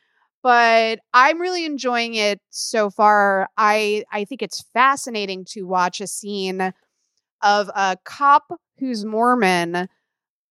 [0.42, 3.48] But I'm really enjoying it so far.
[3.56, 6.72] I I think it's fascinating to watch a scene
[7.42, 9.88] of a cop who's Mormon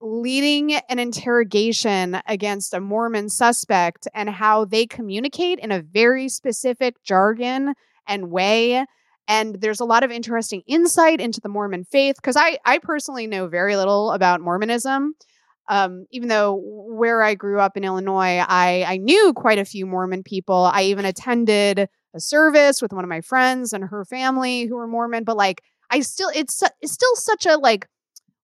[0.01, 6.95] leading an interrogation against a Mormon suspect and how they communicate in a very specific
[7.03, 7.73] jargon
[8.07, 8.85] and way
[9.27, 13.27] and there's a lot of interesting insight into the Mormon faith because I I personally
[13.27, 15.15] know very little about Mormonism.
[15.69, 19.85] Um, even though where I grew up in Illinois, I I knew quite a few
[19.85, 20.69] Mormon people.
[20.73, 24.87] I even attended a service with one of my friends and her family who were
[24.87, 25.23] Mormon.
[25.23, 27.87] But like, I still it's it's still such a like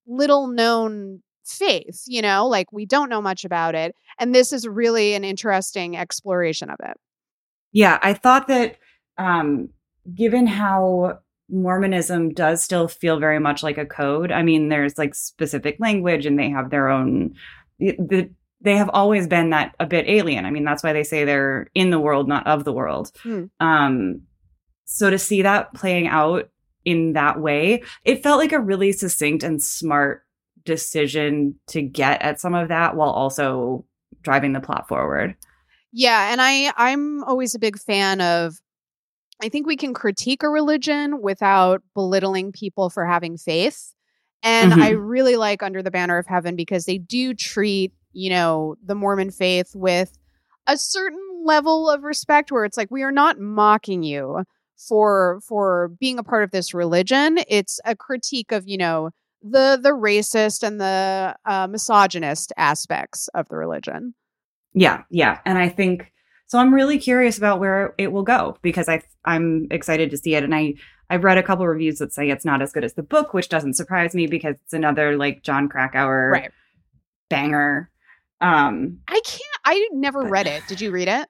[0.06, 2.46] little known faith, you know.
[2.46, 6.76] Like we don't know much about it, and this is really an interesting exploration of
[6.82, 6.96] it.
[7.72, 8.76] Yeah, I thought that
[9.18, 9.70] um
[10.14, 14.32] given how Mormonism does still feel very much like a code.
[14.32, 17.34] I mean, there's like specific language and they have their own
[17.78, 18.30] the
[18.60, 20.46] they have always been that a bit alien.
[20.46, 23.12] I mean, that's why they say they're in the world, not of the world.
[23.22, 23.44] Hmm.
[23.60, 24.22] Um,
[24.86, 26.48] so to see that playing out
[26.84, 30.24] in that way, it felt like a really succinct and smart
[30.64, 33.84] decision to get at some of that while also
[34.22, 35.36] driving the plot forward.
[35.92, 38.60] Yeah, and I I'm always a big fan of
[39.44, 43.92] I think we can critique a religion without belittling people for having faith.
[44.42, 44.80] And mm-hmm.
[44.82, 48.94] I really like Under the Banner of Heaven because they do treat, you know, the
[48.94, 50.16] Mormon faith with
[50.66, 54.44] a certain level of respect where it's like we are not mocking you
[54.88, 57.38] for for being a part of this religion.
[57.46, 59.10] It's a critique of, you know,
[59.42, 64.14] the the racist and the uh, misogynist aspects of the religion.
[64.72, 65.40] Yeah, yeah.
[65.44, 66.13] And I think
[66.54, 70.36] so I'm really curious about where it will go because I I'm excited to see
[70.36, 70.74] it and I
[71.10, 73.48] I've read a couple reviews that say it's not as good as the book, which
[73.48, 76.52] doesn't surprise me because it's another like Jon Krakauer right.
[77.28, 77.90] banger.
[78.40, 80.62] Um I can't I never but, read it.
[80.68, 81.28] Did you read it?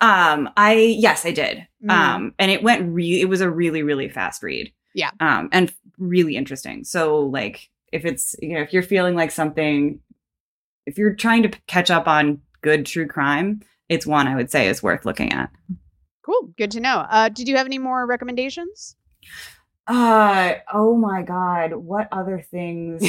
[0.00, 1.66] Um I yes, I did.
[1.82, 1.90] Mm.
[1.90, 4.70] Um and it went really it was a really really fast read.
[4.94, 5.12] Yeah.
[5.20, 6.84] Um and really interesting.
[6.84, 10.00] So like if it's you know if you're feeling like something
[10.84, 14.68] if you're trying to catch up on good true crime, it's one I would say
[14.68, 15.50] is worth looking at.
[16.24, 16.52] Cool.
[16.56, 17.06] Good to know.
[17.08, 18.96] Uh, did you have any more recommendations?
[19.86, 23.02] Uh oh my god, what other things?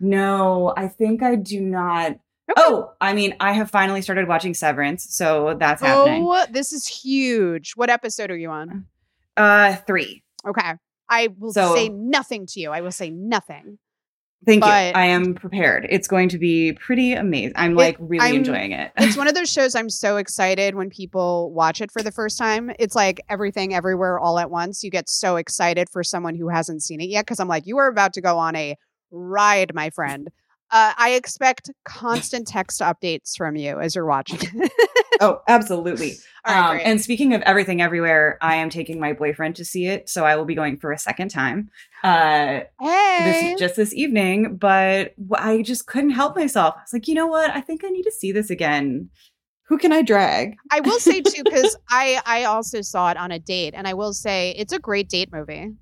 [0.00, 2.12] no, I think I do not.
[2.12, 2.54] Okay.
[2.56, 6.24] Oh, I mean, I have finally started watching Severance, so that's happening.
[6.26, 7.72] Oh, this is huge.
[7.76, 8.86] What episode are you on?
[9.36, 10.22] Uh 3.
[10.48, 10.72] Okay.
[11.08, 12.70] I will so, say nothing to you.
[12.70, 13.78] I will say nothing.
[14.46, 14.92] Thank but you.
[15.00, 15.86] I am prepared.
[15.90, 17.52] It's going to be pretty amazing.
[17.56, 18.90] I'm like really I'm, enjoying it.
[18.96, 22.38] it's one of those shows I'm so excited when people watch it for the first
[22.38, 22.70] time.
[22.78, 24.82] It's like everything everywhere all at once.
[24.82, 27.76] You get so excited for someone who hasn't seen it yet because I'm like, you
[27.78, 28.76] are about to go on a
[29.10, 30.30] ride, my friend.
[30.72, 34.68] Uh, I expect constant text updates from you as you're watching.
[35.20, 36.12] oh, absolutely.
[36.44, 40.24] um, and speaking of everything everywhere, I am taking my boyfriend to see it, so
[40.24, 41.70] I will be going for a second time.
[42.04, 46.74] Uh, hey, this just this evening, but I just couldn't help myself.
[46.76, 47.50] I was like, you know what?
[47.50, 49.10] I think I need to see this again.
[49.64, 50.56] Who can I drag?
[50.70, 53.94] I will say too, because I I also saw it on a date, and I
[53.94, 55.72] will say it's a great date movie.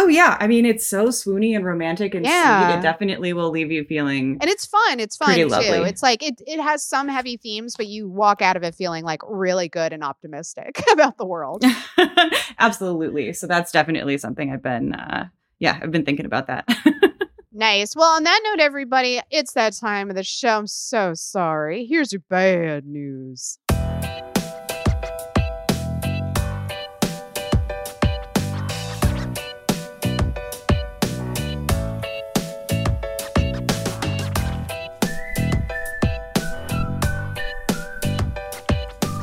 [0.00, 2.66] Oh yeah, I mean it's so swoony and romantic and yeah.
[2.66, 2.78] sweet.
[2.78, 4.98] It definitely will leave you feeling and it's fun.
[4.98, 5.46] It's fun too.
[5.46, 5.90] Lovely.
[5.90, 9.04] It's like it it has some heavy themes, but you walk out of it feeling
[9.04, 11.64] like really good and optimistic about the world.
[12.58, 13.34] Absolutely.
[13.34, 14.94] So that's definitely something I've been.
[14.94, 16.66] uh Yeah, I've been thinking about that.
[17.52, 17.94] nice.
[17.94, 20.60] Well, on that note, everybody, it's that time of the show.
[20.60, 21.84] I'm so sorry.
[21.84, 23.58] Here's your bad news.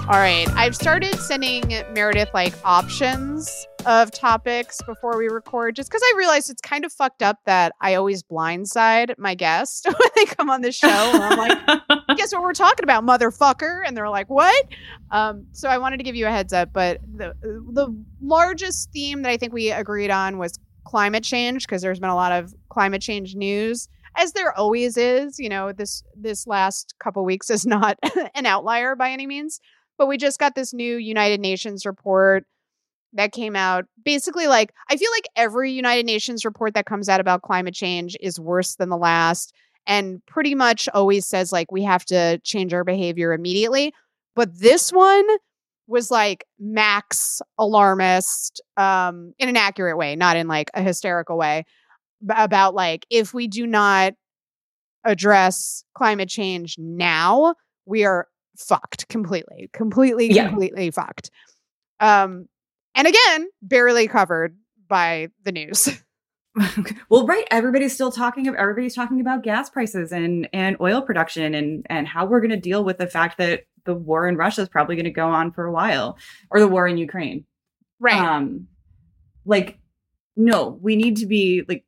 [0.10, 0.48] All right.
[0.56, 6.50] I've started sending Meredith like options of topics before we record just because I realized
[6.50, 10.62] it's kind of fucked up that I always blindside my guest when they come on
[10.62, 10.88] the show.
[10.88, 11.82] I'm like,
[12.16, 13.82] guess what we're talking about, motherfucker?
[13.86, 14.66] And they're like, what?
[15.12, 17.34] Um, so I wanted to give you a heads up, but the
[17.74, 22.10] the largest theme that I think we agreed on was climate change because there's been
[22.10, 26.96] a lot of climate change news as there always is you know this this last
[27.00, 27.98] couple weeks is not
[28.36, 29.60] an outlier by any means
[29.98, 32.46] but we just got this new United Nations report
[33.14, 37.20] that came out basically like I feel like every United Nations report that comes out
[37.20, 39.54] about climate change is worse than the last
[39.86, 43.94] and pretty much always says like we have to change our behavior immediately.
[44.36, 45.26] But this one
[45.88, 51.64] was like max alarmist um in an accurate way, not in like a hysterical way
[52.30, 54.14] about like if we do not
[55.06, 57.56] address climate change now,
[57.86, 60.48] we are fucked completely, completely, Yeah.
[60.50, 61.32] completely fucked.
[62.00, 62.48] Um,
[62.96, 65.90] and again, barely covered by the news.
[67.10, 67.46] well, right.
[67.52, 68.48] Everybody's still talking.
[68.48, 72.50] Of everybody's talking about gas prices and and oil production and and how we're going
[72.50, 75.28] to deal with the fact that the war in Russia is probably going to go
[75.28, 76.18] on for a while,
[76.50, 77.46] or the war in Ukraine.
[78.00, 78.18] right.
[78.20, 78.68] Um,
[79.46, 79.78] like,
[80.36, 81.86] no, we need to be like,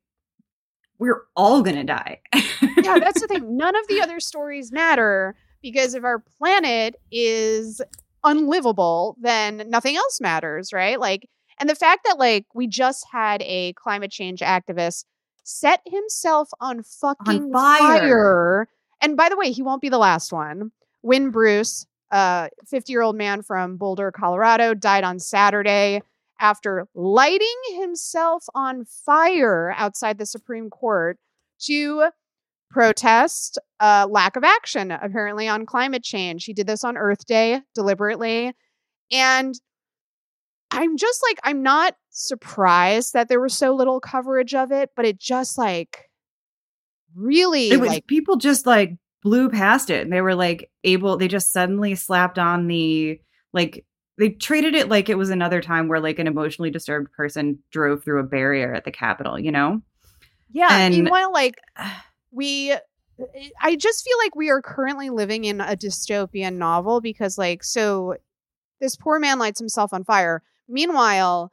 [0.99, 2.21] we're all going to die.
[2.36, 3.58] yeah, that's the thing.
[3.58, 7.82] None of the other stories matter because if our planet is
[8.24, 11.00] unlivable, then nothing else matters, right?
[11.00, 11.28] Like,
[11.60, 15.06] and the fact that like we just had a climate change activist
[15.43, 18.00] set himself on fucking fire.
[18.00, 18.67] fire.
[19.02, 20.72] And by the way, he won't be the last one.
[21.02, 26.02] Wynn Bruce, a 50 year old man from Boulder, Colorado, died on Saturday
[26.39, 31.17] after lighting himself on fire outside the Supreme Court
[31.60, 32.10] to
[32.69, 36.45] protest uh, lack of action, apparently, on climate change.
[36.45, 38.53] He did this on Earth Day deliberately.
[39.12, 39.55] And
[40.71, 45.05] I'm just like, I'm not surprised that there was so little coverage of it, but
[45.05, 46.10] it just like
[47.15, 51.17] really it was like people just like blew past it and they were like able
[51.17, 53.19] they just suddenly slapped on the
[53.51, 53.84] like
[54.19, 58.03] they treated it like it was another time where like an emotionally disturbed person drove
[58.03, 59.82] through a barrier at the capitol you know
[60.51, 60.67] Yeah.
[60.69, 61.55] And- meanwhile, like
[62.32, 62.76] we,
[63.62, 68.15] I just feel like we are currently living in a dystopian novel because, like, so
[68.80, 70.42] this poor man lights himself on fire.
[70.68, 71.52] Meanwhile,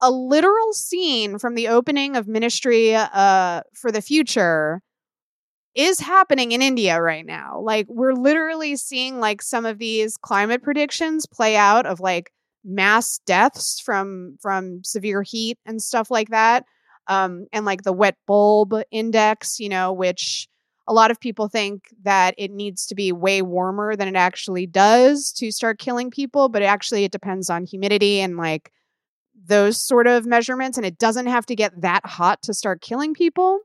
[0.00, 4.82] a literal scene from the opening of Ministry uh, for the Future
[5.74, 7.60] is happening in India right now.
[7.60, 12.32] Like, we're literally seeing like some of these climate predictions play out of like
[12.64, 16.64] mass deaths from from severe heat and stuff like that
[17.08, 20.48] um, and like the wet bulb index, you know, which
[20.88, 24.66] a lot of people think that it needs to be way warmer than it actually
[24.66, 28.72] does to start killing people, but actually it depends on humidity and like
[29.46, 30.76] those sort of measurements.
[30.76, 33.60] And it doesn't have to get that hot to start killing people.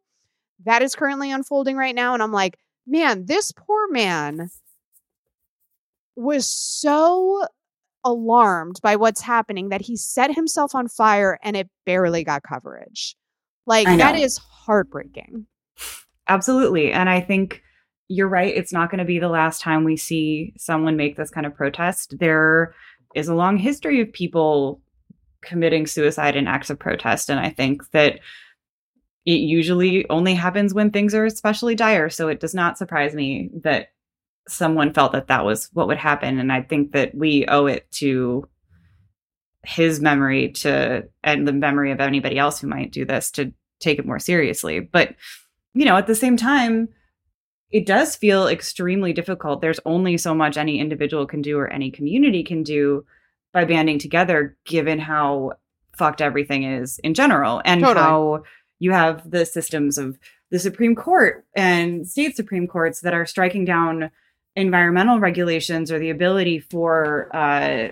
[0.65, 2.13] That is currently unfolding right now.
[2.13, 4.50] And I'm like, man, this poor man
[6.15, 7.45] was so
[8.06, 13.16] alarmed by what's happening that he set himself on fire and it barely got coverage.
[13.67, 15.45] Like that is heartbreaking.
[16.27, 17.62] absolutely and i think
[18.08, 21.30] you're right it's not going to be the last time we see someone make this
[21.30, 22.73] kind of protest there
[23.15, 24.82] is a long history of people
[25.41, 28.19] committing suicide in acts of protest and i think that
[29.25, 33.49] it usually only happens when things are especially dire so it does not surprise me
[33.63, 33.89] that
[34.47, 37.89] someone felt that that was what would happen and i think that we owe it
[37.91, 38.47] to
[39.67, 43.51] his memory to and the memory of anybody else who might do this to
[43.82, 45.13] take it more seriously but
[45.73, 46.88] you know at the same time
[47.69, 51.91] it does feel extremely difficult there's only so much any individual can do or any
[51.91, 53.03] community can do
[53.51, 55.51] by banding together given how
[55.97, 58.06] fucked everything is in general and Totally.
[58.06, 58.43] how
[58.80, 60.17] you have the systems of
[60.49, 64.12] the Supreme Court and state Supreme Courts that are striking down
[64.56, 67.89] environmental regulations or the ability for uh,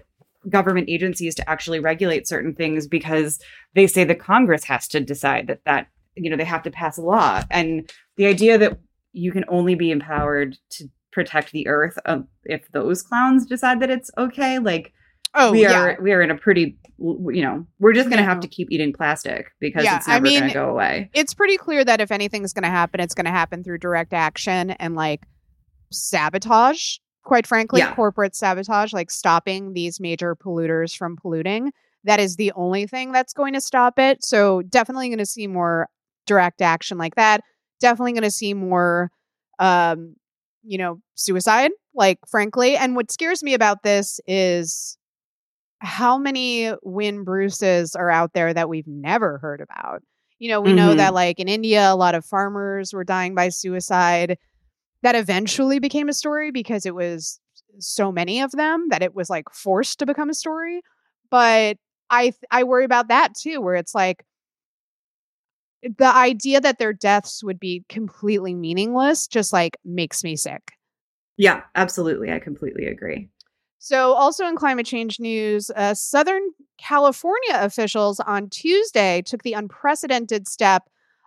[0.50, 3.40] government agencies to actually regulate certain things because
[3.74, 6.98] they say the Congress has to decide that that you know they have to pass
[6.98, 8.80] a law and the idea that
[9.12, 13.90] you can only be empowered to protect the earth um, if those clowns decide that
[13.90, 14.94] it's okay like
[15.38, 15.78] Oh we yeah.
[15.82, 18.94] are we are in a pretty you know we're just gonna have to keep eating
[18.94, 22.10] plastic because Yeah, it's I never mean, gonna go away It's pretty clear that if
[22.12, 25.26] anything's going to happen, it's going to happen through direct action and like
[25.92, 26.98] sabotage.
[27.26, 27.94] Quite frankly, Yeah.
[27.94, 31.72] corporate sabotage, like stopping these major polluters from polluting.
[32.04, 34.24] That is the only thing that's going to stop it.
[34.24, 35.90] So definitely going to see more
[36.28, 37.42] direct action like that.
[37.80, 39.12] Definitely going to see more,
[39.60, 40.16] um,
[40.64, 41.72] you know, suicide.
[41.96, 44.98] Like frankly, and what scares me about this is
[45.80, 50.02] how many Wynn Bruces are out there that we've never heard about.
[50.40, 50.98] You know, we know Mhm.
[50.98, 54.38] that like in India, a lot of farmers were dying by suicide.
[55.04, 57.40] That eventually became a story because it was
[57.80, 60.82] so many of them that it was like forced to become a story.
[61.30, 61.78] But
[62.10, 64.26] I I worry about that too, where it's like
[65.98, 70.72] the idea that their deaths would be completely meaningless just like makes me sick.
[71.38, 73.30] yeah absolutely i completely agree
[73.78, 76.42] So, also in climate change news, uh, Southern
[76.80, 80.84] California officials on Tuesday took the unprecedented step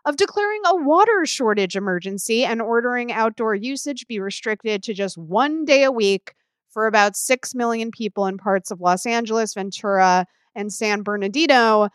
[0.08, 5.66] of declaring a water shortage emergency and ordering outdoor usage be restricted to just one
[5.66, 6.32] day a week
[6.70, 11.90] for about 6 million people in parts of Los Angeles, Ventura, and San Bernardino.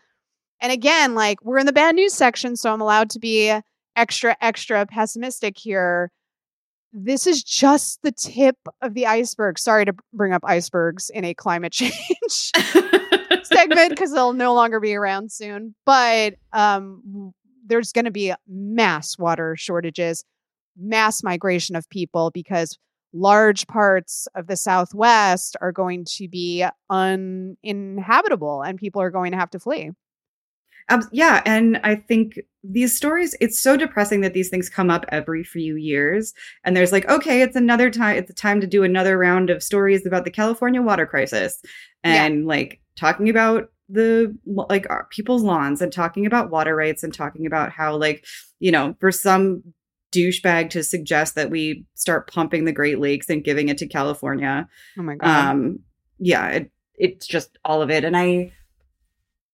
[0.61, 3.51] And again, like we're in the bad news section, so I'm allowed to be
[3.95, 6.11] extra, extra pessimistic here.
[6.91, 9.57] This is just the tip of the iceberg.
[9.57, 11.93] Sorry to bring up icebergs in a climate change
[13.43, 15.73] segment because they'll no longer be around soon.
[15.83, 17.33] But um,
[17.65, 20.23] there's going to be mass water shortages,
[20.77, 22.77] mass migration of people because
[23.13, 29.37] large parts of the Southwest are going to be uninhabitable and people are going to
[29.37, 29.91] have to flee.
[30.89, 35.05] Um, yeah, and I think these stories, it's so depressing that these things come up
[35.09, 36.33] every few years.
[36.65, 39.63] And there's like, okay, it's another time, it's a time to do another round of
[39.63, 41.61] stories about the California water crisis
[42.03, 42.47] and yeah.
[42.47, 47.45] like talking about the like our people's lawns and talking about water rights and talking
[47.45, 48.25] about how like,
[48.59, 49.63] you know, for some
[50.11, 54.67] douchebag to suggest that we start pumping the Great Lakes and giving it to California.
[54.97, 55.27] Oh my god.
[55.29, 55.79] Um
[56.17, 58.51] yeah, it, it's just all of it and I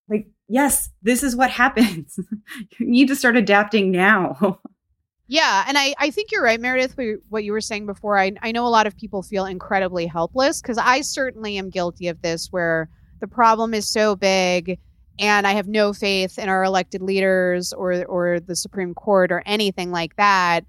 [0.07, 2.17] like yes, this is what happens.
[2.79, 4.61] you need to start adapting now.
[5.27, 6.95] yeah, and I, I think you're right, Meredith,
[7.27, 8.17] what you were saying before.
[8.17, 12.07] I, I know a lot of people feel incredibly helpless because I certainly am guilty
[12.07, 14.79] of this where the problem is so big
[15.19, 19.43] and I have no faith in our elected leaders or or the Supreme Court or
[19.45, 20.65] anything like that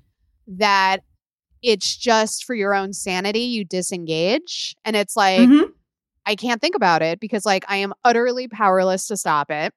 [0.46, 1.02] that
[1.62, 5.70] it's just for your own sanity you disengage and it's like mm-hmm.
[6.26, 9.72] I can't think about it because like I am utterly powerless to stop it.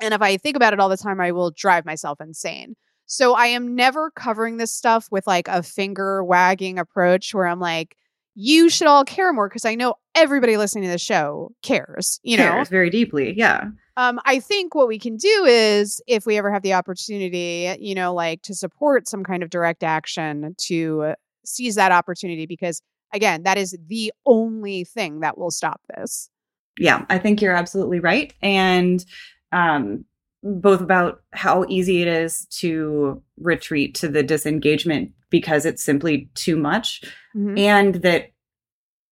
[0.00, 2.74] And if I think about it all the time, I will drive myself insane.
[3.06, 7.60] So I am never covering this stuff with like a finger wagging approach where I'm
[7.60, 7.96] like,
[8.34, 12.36] you should all care more because I know everybody listening to the show cares, you
[12.36, 13.34] cares know, very deeply.
[13.36, 13.68] Yeah.
[13.96, 17.94] Um, I think what we can do is if we ever have the opportunity, you
[17.94, 21.14] know, like to support some kind of direct action to
[21.44, 22.82] seize that opportunity because
[23.12, 26.28] again, that is the only thing that will stop this.
[26.78, 28.34] Yeah, I think you're absolutely right.
[28.42, 29.04] And
[29.52, 30.04] um,
[30.42, 36.56] both about how easy it is to retreat to the disengagement because it's simply too
[36.56, 37.02] much,
[37.34, 37.58] mm-hmm.
[37.58, 38.30] and that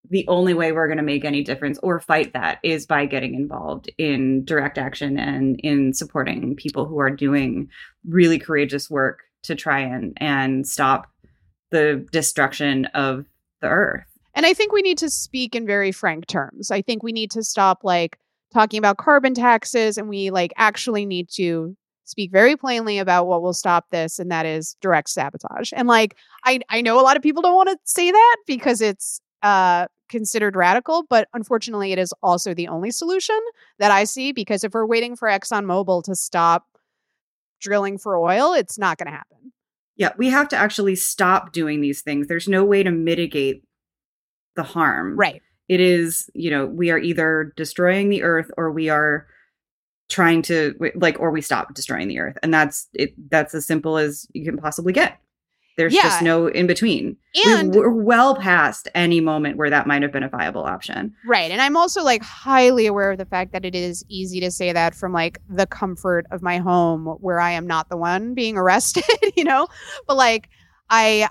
[0.09, 3.35] the only way we're going to make any difference or fight that is by getting
[3.35, 7.69] involved in direct action and in supporting people who are doing
[8.07, 11.11] really courageous work to try and and stop
[11.73, 13.27] the destruction of
[13.61, 14.07] the earth.
[14.33, 16.71] And I think we need to speak in very frank terms.
[16.71, 18.17] I think we need to stop like
[18.55, 21.77] talking about carbon taxes and we like actually need to
[22.13, 25.73] speak very plainly about what will stop this and that is direct sabotage.
[25.75, 28.81] And like I I know a lot of people don't want to say that because
[28.81, 33.39] it's uh considered radical, but unfortunately it is also the only solution
[33.79, 36.67] that I see because if we're waiting for ExxonMobil to stop
[37.61, 39.53] drilling for oil, it's not going to happen.
[39.97, 42.27] Yeah, we have to actually stop doing these things.
[42.27, 43.63] There's no way to mitigate
[44.55, 45.17] the harm.
[45.17, 45.41] Right.
[45.69, 49.27] It is, you know, we are either destroying the earth or we are
[50.13, 52.39] trying to like or we stop destroying the earth.
[52.43, 55.19] And that's it that's as simple as you can possibly get.
[55.77, 56.03] There's yeah.
[56.03, 57.17] just no in between.
[57.47, 61.15] And we're well past any moment where that might have been a viable option.
[61.27, 61.51] Right.
[61.51, 64.73] And I'm also like highly aware of the fact that it is easy to say
[64.73, 68.57] that from like the comfort of my home where I am not the one being
[68.59, 69.05] arrested,
[69.35, 69.67] you know?
[70.07, 70.51] But like
[70.91, 71.29] I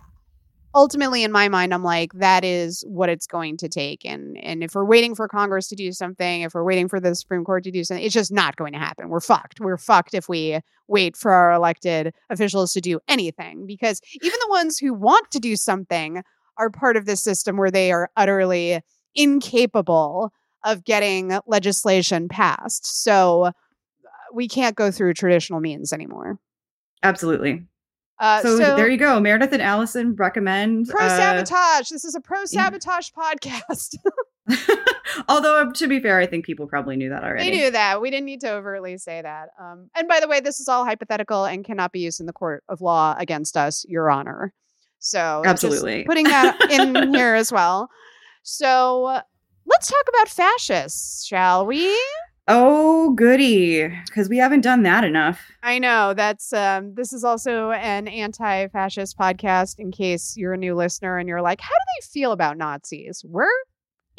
[0.76, 4.64] ultimately in my mind i'm like that is what it's going to take and and
[4.64, 7.64] if we're waiting for congress to do something if we're waiting for the supreme court
[7.64, 9.10] to do something it's just not going to happen.
[9.10, 9.60] We're fucked.
[9.60, 14.50] We're fucked if we wait for our elected officials to do anything because even the
[14.50, 16.24] ones who want to do something
[16.58, 18.82] are part of this system where they are utterly
[19.16, 20.32] incapable
[20.64, 23.04] of getting legislation passed.
[23.04, 23.52] So uh,
[24.34, 26.40] we can't go through traditional means anymore.
[27.04, 27.64] Absolutely
[28.22, 29.20] uh, so, so, there you go.
[29.20, 31.92] Meredith and Allison recommend pro sabotage.
[31.92, 33.24] Uh, this is a pro sabotage yeah.
[33.34, 33.96] podcast.
[35.28, 37.50] Although, um, to be fair, I think people probably knew that already.
[37.50, 38.00] They knew that.
[38.00, 39.50] We didn't need to overtly say that.
[39.60, 42.34] Um, and by the way, this is all hypothetical and cannot be used in the
[42.34, 44.54] court of law against us, Your Honor.
[45.00, 47.90] So, absolutely putting that in here as well.
[48.44, 49.22] So, uh,
[49.66, 51.92] let's talk about fascists, shall we?
[52.54, 53.88] Oh, goody.
[54.06, 55.42] Because we haven't done that enough.
[55.64, 56.14] I know.
[56.14, 61.30] That's um this is also an anti-fascist podcast in case you're a new listener and
[61.30, 63.24] you're like, how do they feel about Nazis?
[63.26, 63.48] We're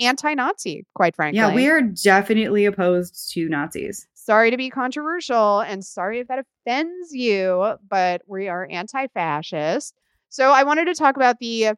[0.00, 1.38] anti-Nazi, quite frankly.
[1.38, 4.08] Yeah, we are definitely opposed to Nazis.
[4.14, 9.94] Sorry to be controversial and sorry if that offends you, but we are anti-fascist.
[10.30, 11.74] So I wanted to talk about the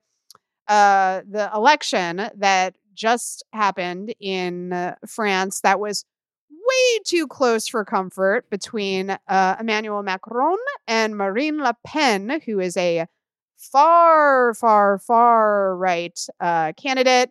[0.68, 6.05] uh the election that just happened in uh, France that was
[6.66, 12.76] way too close for comfort between uh, Emmanuel Macron and Marine Le Pen, who is
[12.76, 13.06] a
[13.56, 17.30] far, far, far right uh, candidate.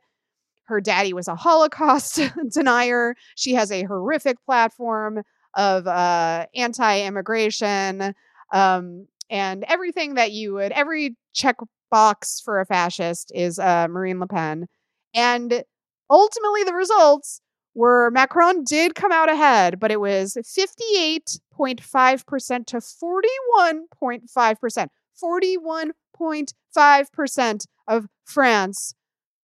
[0.65, 2.19] Her daddy was a Holocaust
[2.53, 3.15] denier.
[3.35, 5.23] She has a horrific platform
[5.55, 8.15] of uh, anti immigration
[8.51, 11.57] um, and everything that you would, every check
[11.91, 14.67] box for a fascist is uh, Marine Le Pen.
[15.13, 15.63] And
[16.09, 17.41] ultimately, the results
[17.75, 24.87] were Macron did come out ahead, but it was 58.5% to 41.5%.
[25.23, 28.95] 41.5% of France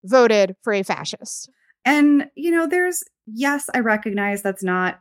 [0.03, 1.49] voted for a fascist.
[1.85, 4.99] And, you know, there's, yes, I recognize that's not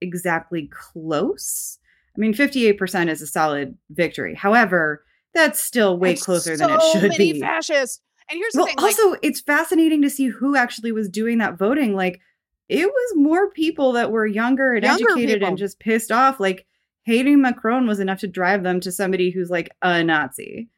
[0.00, 1.78] exactly close.
[2.16, 4.34] I mean, 58% is a solid victory.
[4.34, 5.04] However,
[5.34, 7.40] that's still way closer so than it should many be.
[7.40, 8.00] fascists.
[8.30, 11.38] And here's the well, thing, like, also, it's fascinating to see who actually was doing
[11.38, 11.96] that voting.
[11.96, 12.20] Like,
[12.72, 15.48] it was more people that were younger and Younger educated people.
[15.48, 16.40] and just pissed off.
[16.40, 16.66] Like,
[17.02, 20.68] hating Macron was enough to drive them to somebody who's like a Nazi.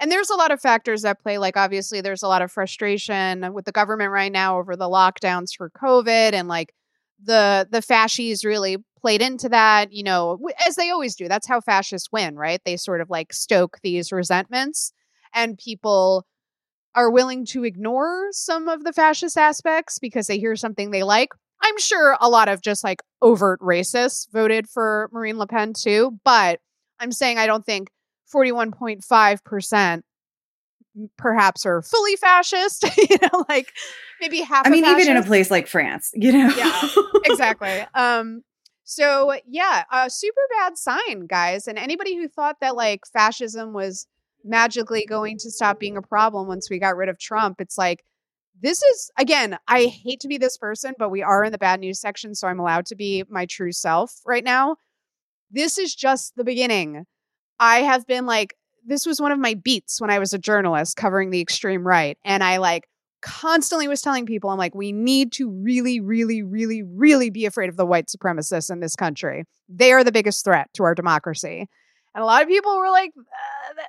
[0.00, 1.38] and there's a lot of factors that play.
[1.38, 5.56] Like, obviously, there's a lot of frustration with the government right now over the lockdowns
[5.56, 6.72] for COVID, and like
[7.22, 9.92] the the fascists really played into that.
[9.92, 11.28] You know, as they always do.
[11.28, 12.60] That's how fascists win, right?
[12.64, 14.92] They sort of like stoke these resentments,
[15.34, 16.26] and people
[16.96, 21.28] are willing to ignore some of the fascist aspects because they hear something they like.
[21.62, 26.18] I'm sure a lot of just like overt racists voted for Marine Le Pen too,
[26.24, 26.58] but
[26.98, 27.90] I'm saying I don't think
[28.34, 30.02] 41.5%
[31.18, 33.72] perhaps are fully fascist, you know, like
[34.20, 36.52] maybe half I mean, even in a place like France, you know?
[36.56, 36.88] Yeah,
[37.24, 37.84] exactly.
[37.94, 38.42] Um
[38.84, 41.66] so yeah, a super bad sign, guys.
[41.66, 44.06] And anybody who thought that like fascism was
[44.46, 48.04] magically going to stop being a problem once we got rid of Trump, it's like
[48.60, 51.80] this is again, I hate to be this person, but we are in the bad
[51.80, 54.76] news section, so I'm allowed to be my true self right now.
[55.50, 57.04] This is just the beginning.
[57.60, 60.96] I have been like this was one of my beats when I was a journalist
[60.96, 62.84] covering the extreme right and I like
[63.26, 67.68] constantly was telling people, I'm like, we need to really, really, really, really be afraid
[67.68, 69.44] of the white supremacists in this country.
[69.68, 71.68] They are the biggest threat to our democracy.
[72.14, 73.82] And a lot of people were like, uh,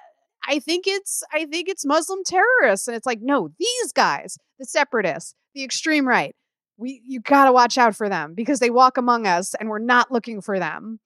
[0.48, 2.88] I think it's, I think it's Muslim terrorists.
[2.88, 6.36] And it's like, no, these guys, the separatists, the extreme right,
[6.78, 9.80] we, you got to watch out for them because they walk among us and we're
[9.80, 11.00] not looking for them.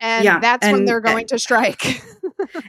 [0.00, 2.02] And Yeah, that's when they're going to strike.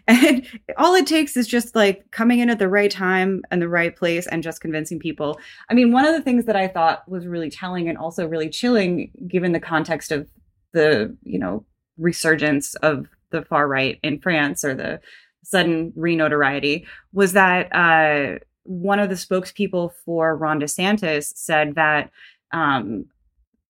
[0.07, 0.45] And
[0.77, 3.95] all it takes is just like coming in at the right time and the right
[3.95, 5.39] place and just convincing people.
[5.69, 8.49] I mean, one of the things that I thought was really telling and also really
[8.49, 10.29] chilling, given the context of
[10.73, 11.65] the, you know,
[11.97, 14.99] resurgence of the far right in France or the
[15.43, 22.11] sudden re-notoriety, was that uh, one of the spokespeople for Ron DeSantis said that
[22.51, 23.05] um,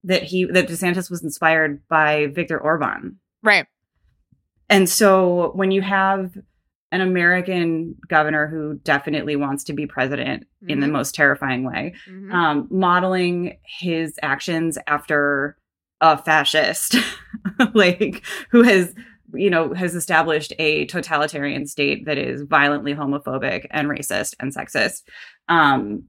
[0.03, 3.17] that he that DeSantis was inspired by Viktor Orban.
[3.43, 3.67] right.
[4.69, 6.37] And so when you have
[6.93, 10.91] an American governor who definitely wants to be president in the Mhm.
[10.91, 12.33] most terrifying way, Mhm.
[12.33, 15.57] um, modeling his actions after
[16.01, 16.95] a fascist,
[17.73, 18.93] like who has,
[19.33, 25.03] you know, has established a totalitarian state that is violently homophobic and racist and sexist.
[25.47, 26.03] Um,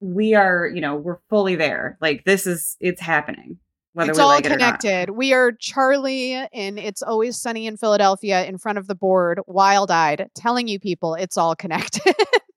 [0.00, 1.96] we are, you know, we're fully there.
[2.00, 3.58] Like this is, it's happening.
[3.94, 4.80] Whether it's we all like it or not.
[4.80, 5.10] connected.
[5.10, 9.90] We are Charlie in It's Always Sunny in Philadelphia in front of the board, wild
[9.90, 12.14] eyed, telling you people it's all connected.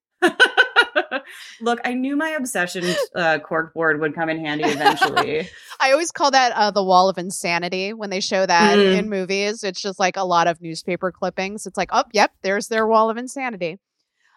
[1.61, 5.49] Look, I knew my obsession uh, cork board would come in handy eventually.
[5.79, 8.93] I always call that uh, the wall of insanity when they show that Mm.
[8.97, 9.63] in movies.
[9.63, 11.65] It's just like a lot of newspaper clippings.
[11.65, 13.79] It's like, oh, yep, there's their wall of insanity.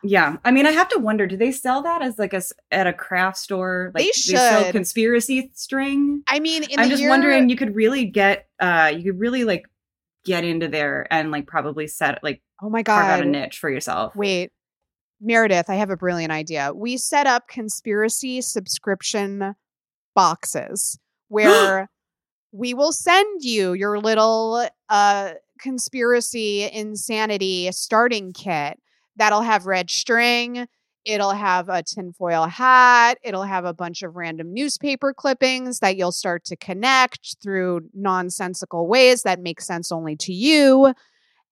[0.05, 2.86] yeah, I mean, I have to wonder: do they sell that as like a at
[2.86, 3.91] a craft store?
[3.95, 6.22] Like They sell conspiracy string.
[6.28, 7.49] I mean, in I'm the just year, wondering.
[7.49, 9.64] You could really get, uh, you could really like
[10.24, 13.30] get into there and like probably set like oh my god, carve out god, a
[13.30, 14.14] niche for yourself.
[14.14, 14.53] Wait,
[15.21, 16.73] Meredith, I have a brilliant idea.
[16.75, 19.55] We set up conspiracy subscription
[20.14, 20.99] boxes
[21.29, 21.89] where
[22.53, 28.79] we will send you your little uh conspiracy insanity starting kit
[29.16, 30.66] that'll have red string.
[31.05, 33.19] It'll have a tinfoil hat.
[33.23, 38.87] It'll have a bunch of random newspaper clippings that you'll start to connect through nonsensical
[38.87, 40.95] ways that make sense only to you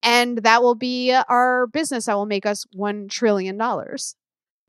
[0.03, 3.57] and that will be our business that will make us $1 trillion.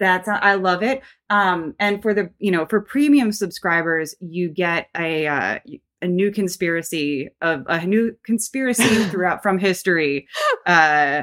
[0.00, 1.02] That's I love it.
[1.28, 5.58] Um, and for the you know for premium subscribers, you get a uh,
[6.00, 10.28] a new conspiracy of a new conspiracy throughout from history,
[10.66, 11.22] uh,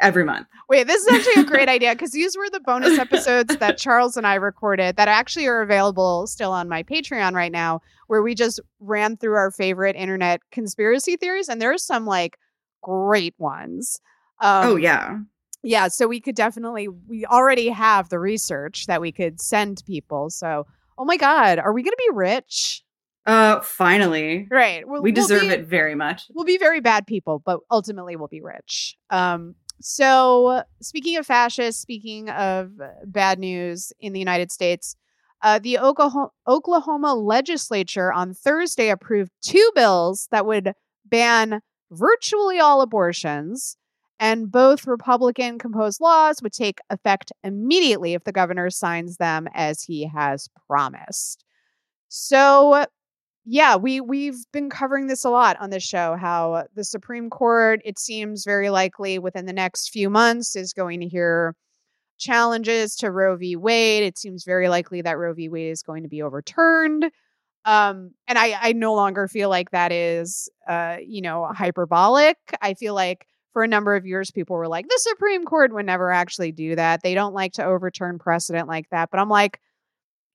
[0.00, 0.46] every month.
[0.68, 4.16] Wait, this is actually a great idea because these were the bonus episodes that Charles
[4.16, 8.34] and I recorded that actually are available still on my Patreon right now, where we
[8.34, 11.48] just ran through our favorite internet conspiracy theories.
[11.48, 12.36] And there there's some like
[12.82, 14.00] great ones.
[14.40, 15.18] Um, oh, yeah.
[15.62, 15.88] Yeah.
[15.88, 20.30] So we could definitely, we already have the research that we could send people.
[20.30, 20.66] So,
[20.98, 22.82] oh my God, are we going to be rich?
[23.24, 24.86] Uh, finally, right.
[24.86, 26.24] We'll, we deserve we'll be, it very much.
[26.34, 28.96] We'll be very bad people, but ultimately we'll be rich.
[29.10, 32.72] Um, so, speaking of fascists, speaking of
[33.04, 34.96] bad news in the United States,
[35.42, 40.72] uh, the Oklahoma, Oklahoma legislature on Thursday approved two bills that would
[41.04, 41.60] ban
[41.92, 43.76] virtually all abortions.
[44.18, 49.82] And both Republican composed laws would take effect immediately if the governor signs them as
[49.82, 51.44] he has promised.
[52.08, 52.86] So,
[53.44, 57.80] yeah, we we've been covering this a lot on this show how the Supreme Court
[57.84, 61.56] it seems very likely within the next few months is going to hear
[62.18, 63.56] challenges to Roe v.
[63.56, 64.04] Wade.
[64.04, 65.48] It seems very likely that Roe v.
[65.48, 67.06] Wade is going to be overturned.
[67.64, 72.36] Um, and I I no longer feel like that is uh, you know, hyperbolic.
[72.60, 75.86] I feel like for a number of years people were like the Supreme Court would
[75.86, 77.02] never actually do that.
[77.02, 79.10] They don't like to overturn precedent like that.
[79.10, 79.60] But I'm like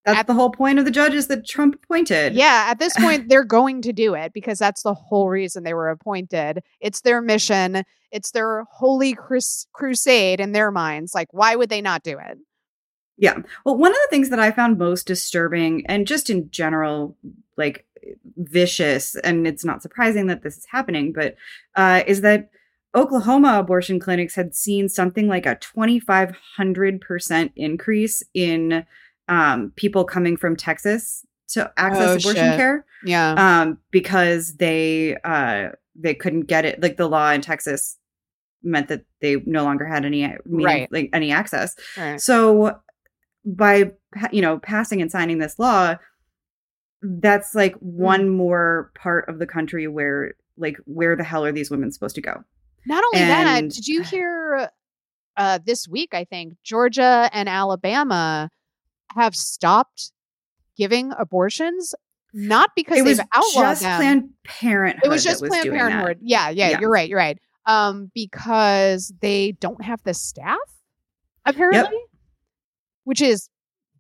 [0.08, 2.34] that's at, the whole point of the judges that Trump appointed.
[2.34, 5.74] Yeah, at this point, they're going to do it because that's the whole reason they
[5.74, 6.64] were appointed.
[6.80, 11.14] It's their mission, it's their holy crus- crusade in their minds.
[11.14, 12.38] Like, why would they not do it?
[13.18, 13.38] Yeah.
[13.66, 17.18] Well, one of the things that I found most disturbing and just in general,
[17.58, 17.86] like
[18.38, 21.36] vicious, and it's not surprising that this is happening, but
[21.76, 22.50] uh, is that
[22.96, 28.86] Oklahoma abortion clinics had seen something like a 2,500% increase in
[29.28, 32.58] um, people coming from Texas to access oh, abortion shit.
[32.58, 32.86] care.
[33.06, 33.34] Yeah.
[33.38, 36.82] Um, because they uh they couldn't get it.
[36.82, 37.98] Like the law in Texas
[38.64, 40.92] meant that they no longer had any meaning, right.
[40.92, 41.76] like any access.
[41.98, 42.20] Right.
[42.20, 42.80] So
[43.56, 43.92] by
[44.32, 45.96] you know passing and signing this law,
[47.02, 47.82] that's like mm.
[47.82, 52.16] one more part of the country where like where the hell are these women supposed
[52.16, 52.44] to go?
[52.86, 54.70] Not only and, that, did you hear
[55.36, 56.14] uh, this week?
[56.14, 58.50] I think Georgia and Alabama
[59.16, 60.12] have stopped
[60.78, 61.94] giving abortions
[62.34, 63.98] not because it they've outlawed just them.
[63.98, 65.06] Planned Parenthood.
[65.06, 66.20] It was just was Planned Parenthood.
[66.22, 67.10] Yeah, yeah, yeah, you're right.
[67.10, 67.40] You're right.
[67.66, 70.58] Um, because they don't have the staff,
[71.46, 72.10] apparently, yep.
[73.08, 73.48] Which is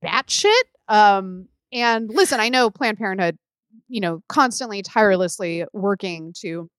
[0.03, 0.51] batshit.
[0.89, 3.37] Um, and listen, I know Planned Parenthood,
[3.87, 6.69] you know, constantly, tirelessly working to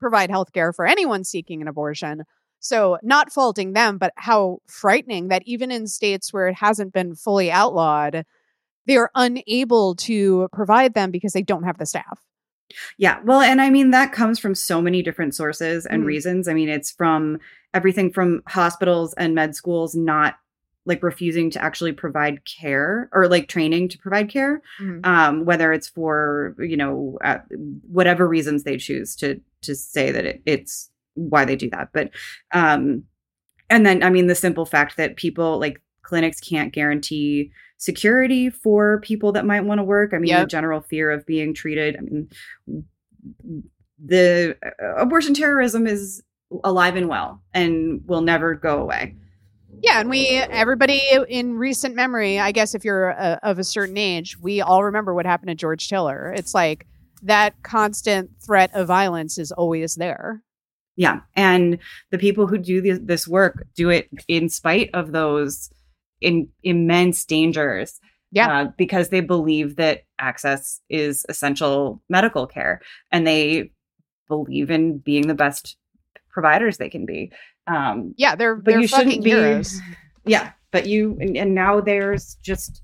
[0.00, 2.22] provide health care for anyone seeking an abortion.
[2.60, 7.14] So, not faulting them, but how frightening that even in states where it hasn't been
[7.14, 8.24] fully outlawed,
[8.86, 12.18] they are unable to provide them because they don't have the staff.
[12.96, 13.20] Yeah.
[13.24, 16.48] Well, and I mean, that comes from so many different sources and mm reasons.
[16.48, 17.38] I mean, it's from
[17.74, 20.36] everything from hospitals and med schools not
[20.88, 25.72] like refusing to actually provide care or like training to provide care mm um, whether
[25.72, 27.38] it's for you know uh,
[27.88, 31.90] whatever reasons they choose to to say that it, it's why they do that.
[31.92, 32.10] But
[32.52, 33.04] um
[33.70, 39.00] and then I mean the simple fact that people like clinics can't guarantee security for
[39.00, 40.14] people that might want to work.
[40.14, 40.42] I mean yep.
[40.42, 41.96] the general fear of being treated.
[41.96, 42.30] I mean
[44.02, 46.22] the uh, abortion terrorism is
[46.64, 49.16] alive and well and will never go away.
[49.82, 53.64] Yeah, and we everybody in recent memory, I guess if you're a, uh, of a
[53.64, 56.32] certain age, we all remember what happened to George Tiller.
[56.32, 56.86] It's like
[57.22, 60.42] that constant threat of violence is always there.
[60.96, 61.20] Yeah.
[61.36, 61.78] And
[62.10, 65.70] the people who do this work do it in spite of those
[66.20, 68.00] in, immense dangers.
[68.30, 68.60] Yeah.
[68.60, 73.70] Uh, because they believe that access is essential medical care and they
[74.28, 75.76] believe in being the best
[76.28, 77.32] providers they can be.
[77.68, 78.34] Um, yeah.
[78.34, 79.30] They're, but they're you shouldn't be.
[79.30, 79.80] Heroes.
[80.24, 80.52] Yeah.
[80.72, 82.82] But you, and, and now there's just,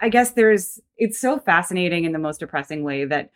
[0.00, 3.30] I guess there's, it's so fascinating in the most depressing way that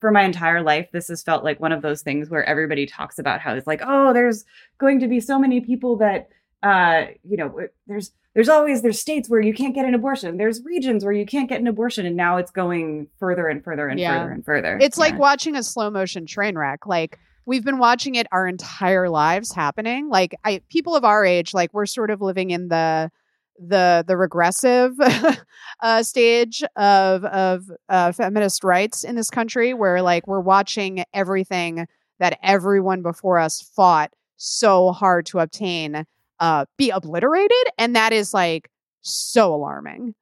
[0.00, 3.20] for my entire life, this has felt like one of those things where everybody talks
[3.20, 4.44] about how it's like, oh, there's
[4.78, 6.28] going to be so many people that,
[6.62, 10.36] uh, you know, there's there's always there's states where you can't get an abortion.
[10.36, 13.88] There's regions where you can't get an abortion, and now it's going further and further
[13.88, 14.18] and yeah.
[14.18, 14.78] further and further.
[14.78, 15.04] It's yeah.
[15.04, 16.86] like watching a slow motion train wreck.
[16.86, 20.08] Like we've been watching it our entire lives happening.
[20.08, 23.10] Like I, people of our age, like we're sort of living in the
[23.58, 24.92] the the regressive
[25.80, 31.86] uh, stage of of uh, feminist rights in this country, where like we're watching everything
[32.18, 36.04] that everyone before us fought so hard to obtain
[36.40, 38.70] uh, be obliterated, and that is like
[39.00, 40.14] so alarming.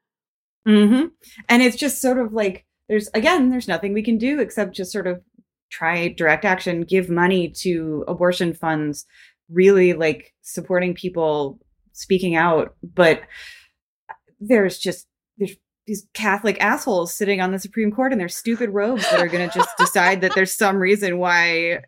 [0.68, 1.08] Mm-hmm.
[1.48, 4.92] And it's just sort of like there's again, there's nothing we can do except just
[4.92, 5.22] sort of
[5.70, 9.06] try direct action, give money to abortion funds
[9.50, 11.58] really like supporting people
[11.92, 13.20] speaking out, but
[14.08, 15.06] uh, there's just
[15.38, 15.56] there's
[15.86, 19.48] these Catholic assholes sitting on the Supreme Court in their stupid robes that are going
[19.48, 21.80] to just decide that there's some reason why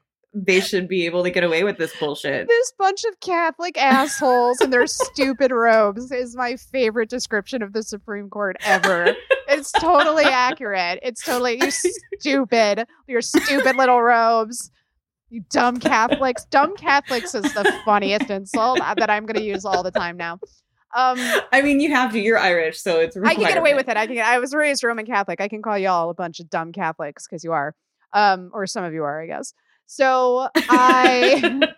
[0.45, 2.47] they should be able to get away with this bullshit.
[2.47, 7.83] This bunch of Catholic assholes in their stupid robes is my favorite description of the
[7.83, 9.15] Supreme Court ever.
[9.49, 10.99] It's totally accurate.
[11.03, 11.71] It's totally you
[12.21, 12.87] stupid.
[13.07, 14.71] Your stupid little robes.
[15.31, 16.45] You dumb Catholics.
[16.45, 20.39] Dumb Catholics is the funniest insult that I'm going to use all the time now.
[20.95, 21.19] Um,
[21.53, 22.19] I mean, you have to.
[22.19, 23.17] You're Irish, so it's.
[23.17, 23.97] I can get away with it.
[23.97, 24.19] I can.
[24.19, 25.41] I was raised Roman Catholic.
[25.41, 27.75] I can call y'all a bunch of dumb Catholics because you are,
[28.13, 29.53] um, or some of you are, I guess.
[29.87, 31.61] So I.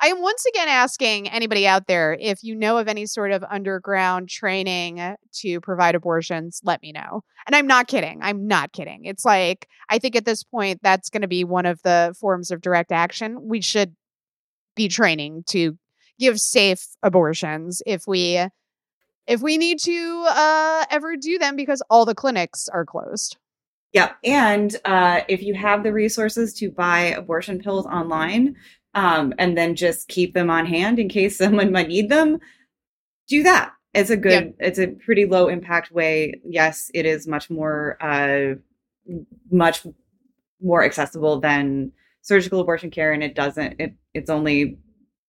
[0.00, 3.44] I am once again asking anybody out there if you know of any sort of
[3.48, 5.00] underground training
[5.34, 7.22] to provide abortions, let me know.
[7.46, 8.18] And I'm not kidding.
[8.20, 9.04] I'm not kidding.
[9.04, 12.50] It's like, I think at this point, that's going to be one of the forms
[12.50, 13.38] of direct action.
[13.48, 13.94] We should
[14.74, 15.78] be training to
[16.18, 18.44] give safe abortions if we
[19.26, 23.36] if we need to uh ever do them because all the clinics are closed
[23.94, 28.54] yeah and uh if you have the resources to buy abortion pills online
[28.94, 32.38] um and then just keep them on hand in case someone might need them
[33.28, 33.72] do that.
[33.92, 34.66] It's a good yeah.
[34.66, 36.40] it's a pretty low impact way.
[36.44, 38.54] Yes it is much more uh
[39.50, 39.86] much
[40.60, 41.92] more accessible than
[42.22, 44.78] surgical abortion care and it doesn't it it's only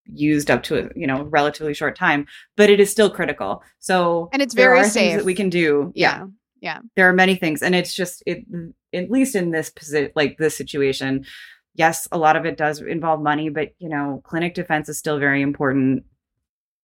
[0.06, 3.62] used up to a you know relatively short time but it is still critical.
[3.80, 5.92] So and it's very safe that we can do.
[5.96, 6.20] Yeah.
[6.20, 6.26] yeah
[6.66, 8.44] yeah there are many things and it's just it
[8.92, 11.24] at least in this position like this situation
[11.76, 15.20] yes a lot of it does involve money but you know clinic defense is still
[15.20, 16.04] very important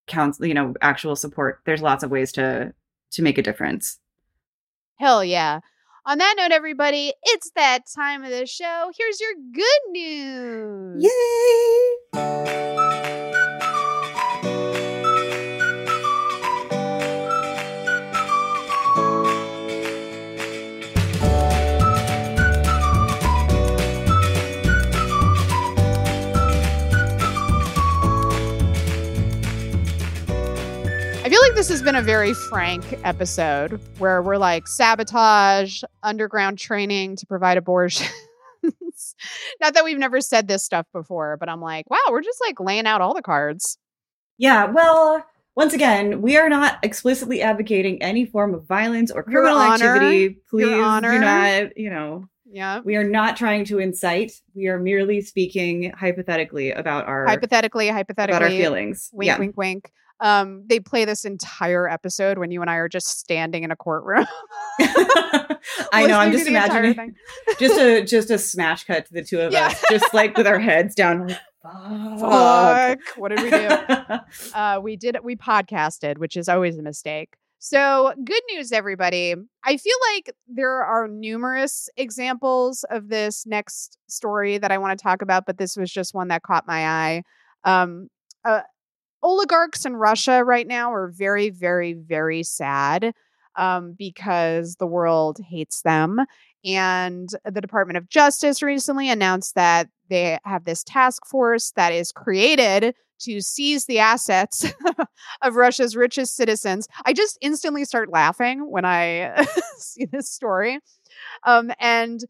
[0.05, 2.71] counsel you know actual support there's lots of ways to
[3.09, 3.97] to make a difference
[4.99, 5.59] hell yeah
[6.03, 8.91] on that note, everybody, it's that time of the show.
[8.97, 11.03] Here's your good news.
[12.13, 13.30] Yay!
[31.51, 37.25] Like this has been a very frank episode where we're like sabotage, underground training to
[37.25, 38.09] provide abortions.
[39.59, 42.61] Not that we've never said this stuff before, but I'm like, wow, we're just like
[42.61, 43.77] laying out all the cards.
[44.37, 49.59] Yeah, well, once again, we are not explicitly advocating any form of violence or criminal
[49.59, 50.37] activity.
[50.49, 50.79] Please do
[51.19, 52.29] not, you know.
[52.45, 52.79] Yeah.
[52.79, 54.31] We are not trying to incite.
[54.55, 59.09] We are merely speaking hypothetically about our hypothetically, hypothetically about our feelings.
[59.11, 59.37] Wink, yeah.
[59.37, 59.91] wink, wink.
[60.21, 63.75] Um, they play this entire episode when you and I are just standing in a
[63.75, 64.27] courtroom.
[64.79, 66.19] I know.
[66.19, 67.15] I'm just imagining
[67.59, 69.67] just a just a smash cut to the two of yeah.
[69.67, 71.27] us, just like with our heads down.
[71.27, 72.19] Like, Fuck.
[72.19, 72.99] Fuck.
[73.17, 74.55] What did we do?
[74.55, 75.17] uh, we did.
[75.23, 77.35] We podcasted, which is always a mistake.
[77.63, 79.35] So, good news, everybody.
[79.63, 85.03] I feel like there are numerous examples of this next story that I want to
[85.03, 87.23] talk about, but this was just one that caught my eye.
[87.63, 88.07] Um,
[88.43, 88.61] uh,
[89.23, 93.13] oligarchs in Russia right now are very, very, very sad
[93.55, 96.19] um, because the world hates them.
[96.63, 102.11] And the Department of Justice recently announced that they have this task force that is
[102.11, 104.65] created to seize the assets
[105.41, 106.87] of Russia's richest citizens.
[107.05, 109.45] I just instantly start laughing when I
[109.77, 110.79] see this story.
[111.45, 112.23] Um, and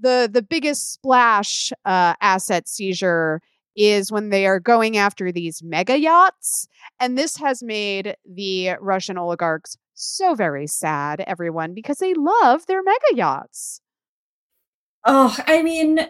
[0.00, 3.40] the the biggest splash uh, asset seizure
[3.78, 6.66] is when they are going after these mega yachts.
[6.98, 12.82] And this has made the Russian oligarchs so very sad, everyone, because they love their
[12.82, 13.80] mega yachts.
[15.06, 16.00] Oh, I mean,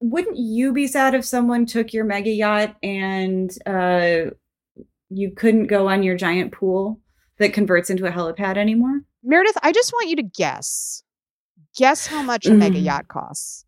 [0.00, 4.30] wouldn't you be sad if someone took your mega yacht and uh,
[5.08, 7.00] you couldn't go on your giant pool
[7.38, 9.00] that converts into a helipad anymore?
[9.24, 11.02] Meredith, I just want you to guess.
[11.76, 12.84] Guess how much a mega mm.
[12.84, 13.64] yacht costs.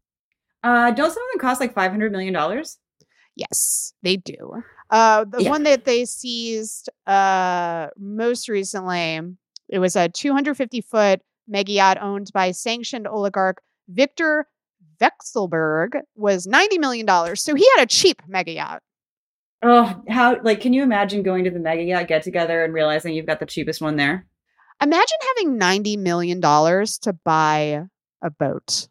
[0.62, 2.64] Uh, don't some of them cost like $500 million?
[3.36, 4.62] Yes, they do.
[4.90, 5.50] Uh, the yeah.
[5.50, 9.20] one that they seized uh, most recently,
[9.68, 14.46] it was a 250 foot mega yacht owned by sanctioned oligarch Victor
[15.00, 17.42] Vekselberg, was 90 million dollars.
[17.42, 18.82] So he had a cheap mega yacht.
[19.62, 23.14] Oh, how like can you imagine going to the mega yacht get together and realizing
[23.14, 24.26] you've got the cheapest one there?
[24.82, 27.84] Imagine having 90 million dollars to buy
[28.22, 28.88] a boat.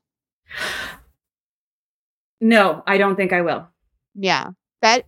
[2.39, 3.67] No, I don't think I will.
[4.15, 4.51] Yeah.
[4.81, 5.05] That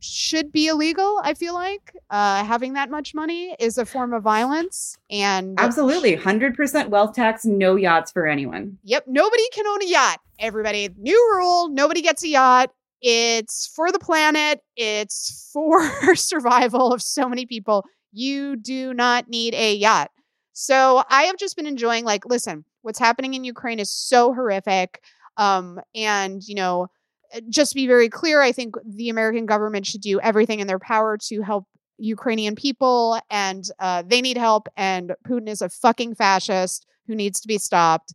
[0.00, 1.94] should be illegal, I feel like.
[2.10, 4.96] Uh, having that much money is a form of violence.
[5.10, 8.78] And absolutely 100% wealth tax, no yachts for anyone.
[8.82, 9.04] Yep.
[9.06, 10.18] Nobody can own a yacht.
[10.38, 12.70] Everybody, new rule nobody gets a yacht
[13.00, 17.84] It's for the planet, it's for survival of so many people.
[18.12, 20.10] You do not need a yacht.
[20.52, 25.00] So I have just been enjoying, like, listen, what's happening in Ukraine is so horrific.
[25.38, 26.88] Um, and, you know,
[27.48, 30.78] just to be very clear, I think the American government should do everything in their
[30.78, 31.66] power to help
[31.98, 34.68] Ukrainian people, and uh, they need help.
[34.76, 38.14] And Putin is a fucking fascist who needs to be stopped.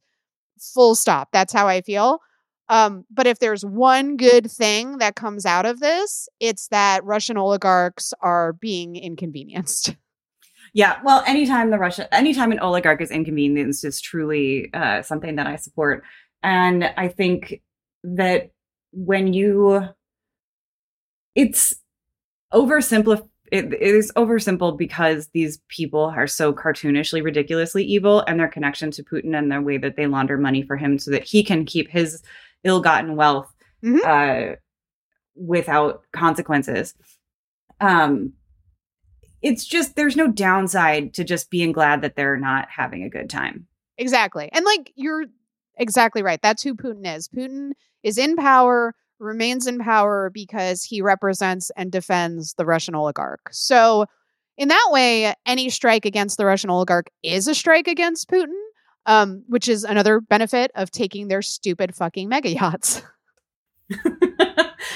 [0.73, 1.29] Full stop.
[1.31, 2.19] That's how I feel.
[2.69, 7.37] Um, but if there's one good thing that comes out of this, it's that Russian
[7.37, 9.95] oligarchs are being inconvenienced.
[10.73, 15.47] Yeah, well, anytime the Russia, anytime an oligarch is inconvenienced is truly uh, something that
[15.47, 16.03] I support,
[16.43, 17.61] and I think
[18.03, 18.51] that
[18.91, 19.87] when you,
[21.35, 21.75] it's
[22.53, 23.27] oversimplified.
[23.49, 28.91] It, it is oversimple because these people are so cartoonishly ridiculously evil and their connection
[28.91, 31.63] to Putin and the way that they launder money for him so that he can
[31.63, 32.21] keep his
[32.65, 33.49] ill-gotten wealth
[33.81, 34.03] Mhm.
[34.03, 34.55] uh,
[35.35, 36.93] without consequences.
[37.79, 38.33] Um,
[39.41, 43.29] it's just there's no downside to just being glad that they're not having a good
[43.29, 43.67] time.
[43.97, 44.49] Exactly.
[44.51, 45.23] And like you're
[45.77, 46.41] exactly right.
[46.41, 47.29] That's who Putin is.
[47.29, 47.71] Putin
[48.07, 53.41] is in power, remains in power because he represents and defends the Russian oligarch.
[53.51, 54.05] So,
[54.57, 58.55] in that way, any strike against the Russian oligarch is a strike against Putin,
[59.05, 63.03] um, which is another benefit of taking their stupid fucking mega yachts.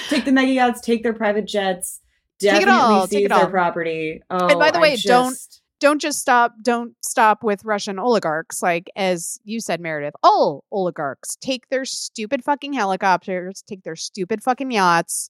[0.09, 1.99] take the mega yachts, take their private jets,
[2.39, 4.22] Take it definitely all, seize take it their property.
[4.32, 5.61] Oh, And by the way, just- don't
[5.99, 11.67] just stop don't stop with russian oligarchs like as you said meredith all oligarchs take
[11.69, 15.29] their stupid fucking helicopters take their stupid fucking yachts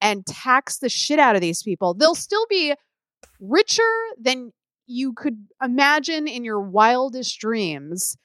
[0.00, 1.94] and tax the shit out of these people.
[1.94, 2.74] They'll still be
[3.40, 3.82] richer
[4.20, 4.52] than
[4.86, 8.16] you could imagine in your wildest dreams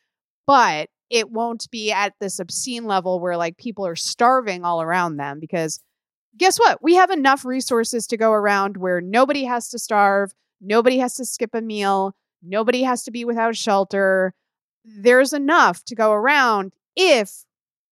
[0.46, 5.18] but it won't be at this obscene level where like people are starving all around
[5.18, 5.80] them because
[6.38, 6.82] guess what?
[6.82, 10.34] We have enough resources to go around where nobody has to starve
[10.64, 12.16] Nobody has to skip a meal.
[12.42, 14.34] Nobody has to be without shelter.
[14.86, 17.44] There's enough to go around if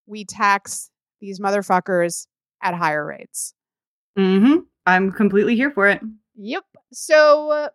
[0.07, 2.27] we tax these motherfuckers
[2.63, 3.53] at higher rates.
[4.17, 4.65] Mhm.
[4.85, 6.01] I'm completely here for it.
[6.35, 6.63] Yep.
[6.91, 7.69] So uh,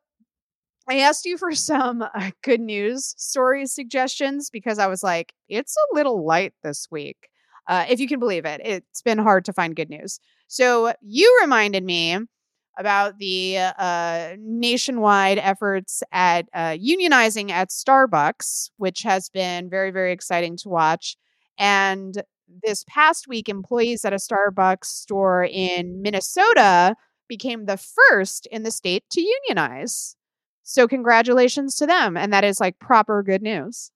[0.88, 5.76] I asked you for some uh, good news story suggestions because I was like, it's
[5.76, 7.28] a little light this week.
[7.68, 10.20] Uh, if you can believe it, it's been hard to find good news.
[10.47, 12.18] So you reminded me
[12.76, 20.12] about the uh, nationwide efforts at uh, unionizing at Starbucks, which has been very, very
[20.12, 21.16] exciting to watch.
[21.58, 22.22] And
[22.62, 26.94] this past week, employees at a Starbucks store in Minnesota
[27.28, 30.16] became the first in the state to unionize.
[30.62, 32.16] So, congratulations to them.
[32.16, 33.90] And that is like proper good news.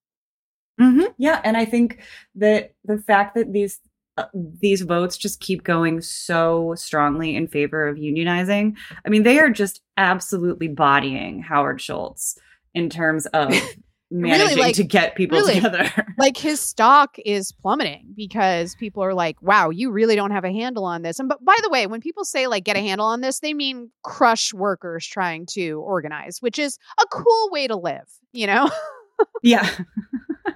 [0.78, 2.02] hmm Yeah, and I think
[2.36, 3.80] that the fact that these
[4.20, 4.28] Uh,
[4.60, 8.76] these votes just keep going so strongly in favor of unionizing.
[9.04, 12.38] I mean, they are just absolutely bodying Howard Schultz
[12.74, 13.54] in terms of
[14.10, 15.54] managing like, to get people really.
[15.54, 15.90] together.
[16.18, 20.52] like his stock is plummeting because people are like, wow, you really don't have a
[20.52, 21.18] handle on this.
[21.18, 23.54] And but by the way, when people say like get a handle on this, they
[23.54, 28.70] mean crush workers trying to organize, which is a cool way to live, you know?
[29.42, 29.68] yeah.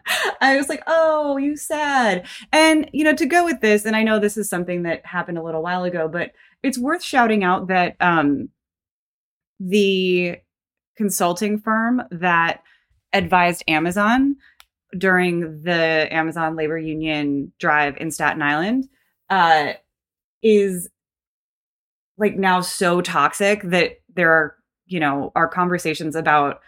[0.41, 2.27] I was like, oh, you sad.
[2.53, 5.39] And, you know, to go with this, and I know this is something that happened
[5.39, 6.33] a little while ago, but
[6.63, 8.49] it's worth shouting out that um,
[9.61, 10.37] the
[10.97, 12.63] consulting firm that
[13.13, 14.37] advised Amazon
[14.97, 18.89] during the Amazon labor union drive in Staten Island
[19.31, 19.73] uh,
[20.43, 20.89] is
[22.17, 26.61] like now so toxic that there are, you know, are conversations about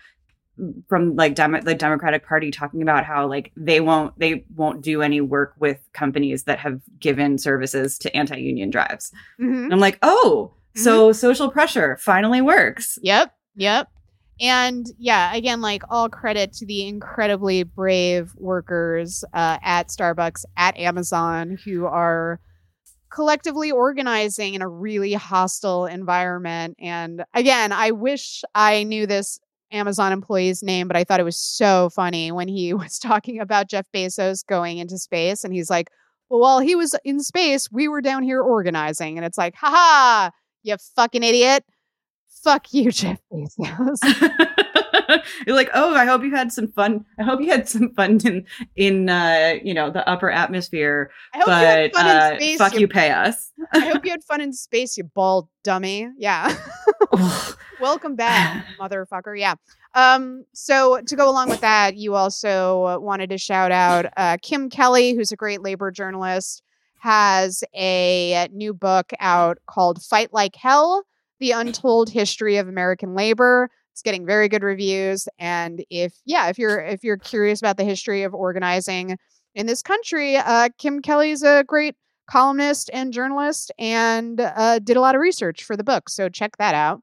[0.89, 5.03] from like Demo- the Democratic Party talking about how like they won't they won't do
[5.03, 9.13] any work with companies that have given services to anti-union drives.
[9.41, 9.73] Mhm.
[9.73, 13.33] I'm like, "Oh, so social pressure finally works." Yep.
[13.57, 13.89] Yep.
[14.41, 20.77] And yeah, again, like all credit to the incredibly brave workers uh, at Starbucks, at
[20.77, 22.39] Amazon, who are
[23.11, 26.77] collectively organizing in a really hostile environment.
[26.79, 29.41] And again, I wish I knew this
[29.73, 33.69] Amazon employee's name, but I thought it was so funny when he was talking about
[33.69, 35.91] Jeff Bezos going into space and he's like,
[36.29, 39.17] well, while he was in space, we were down here organizing.
[39.17, 40.31] And it's like, haha,
[40.63, 41.65] you fucking idiot.
[42.43, 43.99] Fuck you, Jeff Bezos.
[45.47, 47.05] You're like, "Oh, I hope you had some fun.
[47.19, 48.45] I hope you had some fun in
[48.75, 52.41] in uh, you know, the upper atmosphere, I hope you had but fun uh, in
[52.41, 52.59] space.
[52.59, 56.09] fuck you, you pay us." I hope you had fun in space, you bald dummy.
[56.19, 56.57] Yeah.
[57.81, 59.39] Welcome back, motherfucker.
[59.39, 59.55] Yeah.
[59.95, 64.69] Um, so to go along with that, you also wanted to shout out uh, Kim
[64.69, 66.63] Kelly, who's a great labor journalist,
[66.99, 71.05] has a new book out called Fight Like Hell
[71.41, 73.71] The Untold History of American Labor.
[73.93, 75.29] It's getting very good reviews.
[75.39, 79.17] And if, yeah, if you're if you're curious about the history of organizing
[79.55, 81.97] in this country, uh, Kim Kelly's a great
[82.27, 86.09] columnist and journalist and uh, did a lot of research for the book.
[86.09, 87.03] So check that out.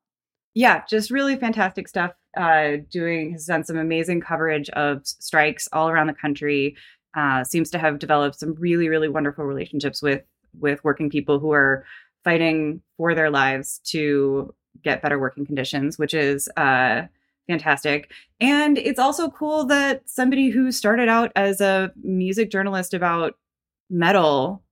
[0.53, 2.11] Yeah, just really fantastic stuff.
[2.37, 6.75] Uh, doing has done some amazing coverage of strikes all around the country.
[7.15, 10.23] Uh, seems to have developed some really, really wonderful relationships with
[10.59, 11.83] with working people who are
[12.23, 14.53] fighting for their lives to
[14.83, 17.03] get better working conditions, which is uh,
[17.47, 18.11] fantastic.
[18.39, 23.35] And it's also cool that somebody who started out as a music journalist about
[23.89, 24.63] metal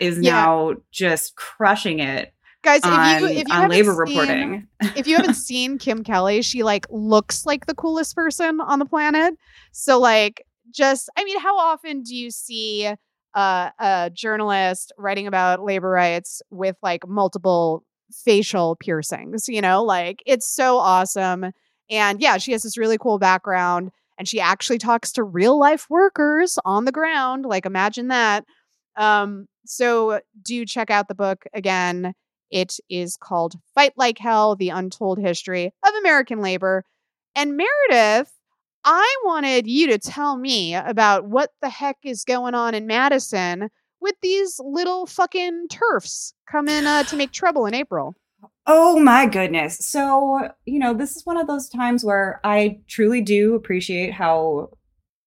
[0.00, 0.32] is yeah.
[0.32, 2.32] now just crushing it
[2.62, 4.68] guys on, if you if you on labor scene, reporting.
[4.96, 8.86] if you haven't seen kim kelly she like looks like the coolest person on the
[8.86, 9.34] planet.
[9.72, 12.88] So like just i mean how often do you see
[13.32, 19.84] uh, a journalist writing about labor rights with like multiple facial piercings you know?
[19.84, 21.52] Like it's so awesome.
[21.88, 25.86] And yeah she has this really cool background and she actually talks to real life
[25.88, 27.44] workers on the ground.
[27.46, 28.44] Like imagine that.
[28.96, 32.14] Um so do check out the book again
[32.50, 36.84] it is called Fight Like Hell The Untold History of American Labor.
[37.36, 38.32] And Meredith,
[38.84, 43.70] I wanted you to tell me about what the heck is going on in Madison
[44.00, 48.14] with these little fucking TERFs coming uh, to make trouble in April.
[48.66, 49.78] Oh my goodness.
[49.80, 54.70] So, you know, this is one of those times where I truly do appreciate how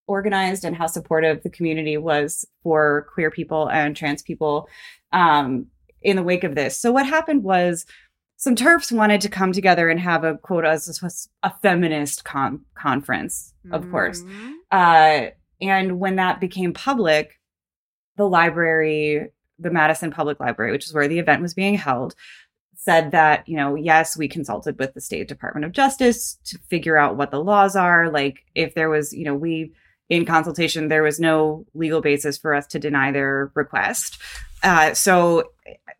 [0.07, 4.67] organized and how supportive the community was for queer people and trans people
[5.11, 5.67] um,
[6.01, 6.79] in the wake of this.
[6.79, 7.85] So what happened was
[8.37, 13.53] some TERFs wanted to come together and have a quote as a feminist con- conference,
[13.71, 13.91] of mm-hmm.
[13.91, 14.21] course.
[14.69, 15.27] Uh,
[15.61, 17.39] and when that became public,
[18.17, 19.29] the library,
[19.59, 22.15] the Madison Public Library, which is where the event was being held,
[22.75, 26.97] said that, you know, yes, we consulted with the State Department of Justice to figure
[26.97, 28.09] out what the laws are.
[28.09, 29.71] Like, if there was, you know, we,
[30.09, 34.17] in consultation, there was no legal basis for us to deny their request.
[34.61, 35.51] Uh, so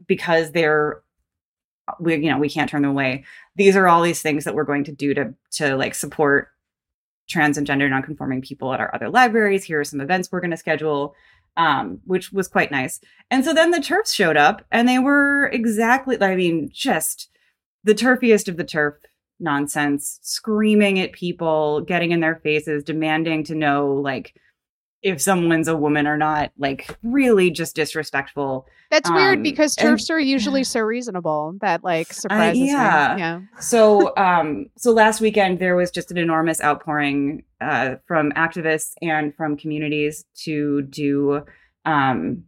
[0.08, 1.02] because they're
[2.00, 3.26] we you know we can't turn them away.
[3.56, 6.50] These are all these things that we're going to do to to like support
[7.30, 9.64] trans and gender nonconforming people at our other libraries.
[9.64, 11.16] Here are some events we're going to schedule
[11.58, 13.00] um, which was quite nice.
[13.30, 17.30] And so then the TERFs showed up and they were exactly i mean just
[17.84, 18.96] the turfiest of the turf
[19.40, 24.34] nonsense screaming at people getting in their faces demanding to know like
[25.04, 28.66] if someone's a woman or not, like really just disrespectful.
[28.90, 33.14] That's um, weird because TERFs are usually so reasonable that like surprises uh, yeah.
[33.16, 33.22] me.
[33.22, 33.42] Yeah.
[33.60, 39.36] so um so last weekend there was just an enormous outpouring uh from activists and
[39.36, 41.42] from communities to do
[41.86, 42.44] um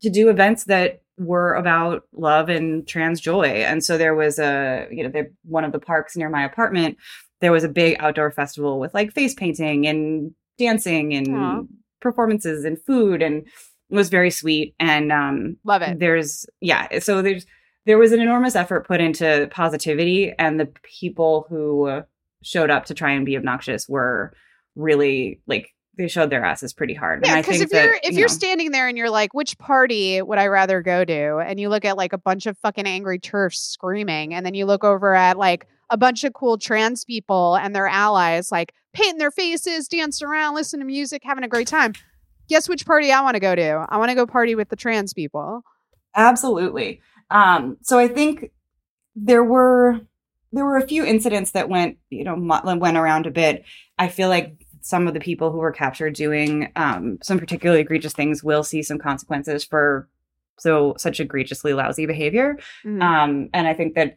[0.00, 3.46] to do events that were about love and trans joy.
[3.46, 6.96] And so there was a, you know, one of the parks near my apartment,
[7.42, 11.68] there was a big outdoor festival with like face painting and dancing and Aww.
[12.00, 17.20] performances and food and it was very sweet and um love it there's yeah so
[17.20, 17.44] there's
[17.84, 22.02] there was an enormous effort put into positivity and the people who
[22.42, 24.32] showed up to try and be obnoxious were
[24.76, 27.24] really like they showed their asses pretty hard.
[27.24, 30.38] Yeah, because if you're if you are standing there and you're like, which party would
[30.38, 31.38] I rather go to?
[31.38, 34.64] And you look at like a bunch of fucking angry TERFs screaming, and then you
[34.64, 39.18] look over at like a bunch of cool trans people and their allies, like painting
[39.18, 41.92] their faces, dancing around, listening to music, having a great time.
[42.48, 43.86] Guess which party I want to go to?
[43.88, 45.62] I want to go party with the trans people.
[46.14, 47.00] Absolutely.
[47.30, 48.50] Um, so I think
[49.14, 50.00] there were
[50.52, 53.64] there were a few incidents that went you know went around a bit.
[53.98, 58.12] I feel like some of the people who were captured doing um, some particularly egregious
[58.12, 60.08] things will see some consequences for
[60.58, 62.58] so such egregiously lousy behavior.
[62.84, 63.02] Mm-hmm.
[63.02, 64.16] Um, and I think that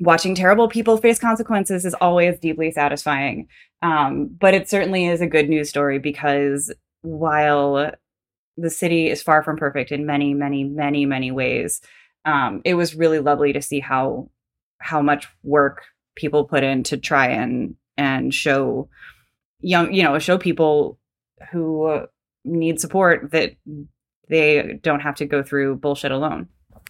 [0.00, 3.48] watching terrible people face consequences is always deeply satisfying.
[3.82, 7.92] Um, but it certainly is a good news story because while
[8.56, 11.80] the city is far from perfect in many, many, many, many ways,
[12.24, 14.28] um, it was really lovely to see how
[14.78, 15.82] how much work
[16.16, 18.88] people put in to try and and show
[19.62, 20.98] young, you know, show people
[21.50, 22.06] who
[22.44, 23.54] need support that
[24.28, 26.48] they don't have to go through bullshit alone.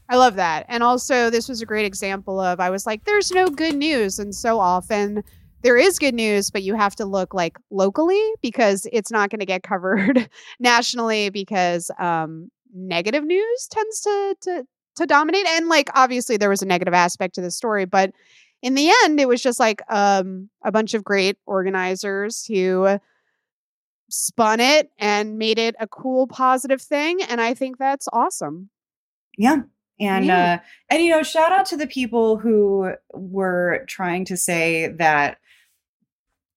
[0.09, 0.67] I love that.
[0.69, 4.19] And also, this was a great example of I was like, there's no good news.
[4.19, 5.23] And so often
[5.63, 9.41] there is good news, but you have to look like locally because it's not going
[9.41, 10.29] to get covered
[10.61, 14.67] nationally because um, negative news tends to, to,
[14.97, 15.47] to dominate.
[15.47, 18.13] And like, obviously, there was a negative aspect to the story, but
[18.63, 22.99] in the end, it was just like um, a bunch of great organizers who
[24.11, 27.23] spun it and made it a cool, positive thing.
[27.23, 28.71] And I think that's awesome.
[29.39, 29.63] Yeah.
[30.01, 30.59] And Yeah.
[30.61, 35.39] uh and you know, shout out to the people who were trying to say that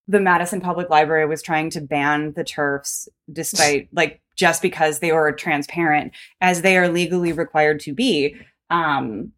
[0.08, 5.12] the Madison Public Library was trying to ban the TERFs despite like just because they
[5.12, 8.36] were transparent as they are legally required to be
[8.68, 9.32] um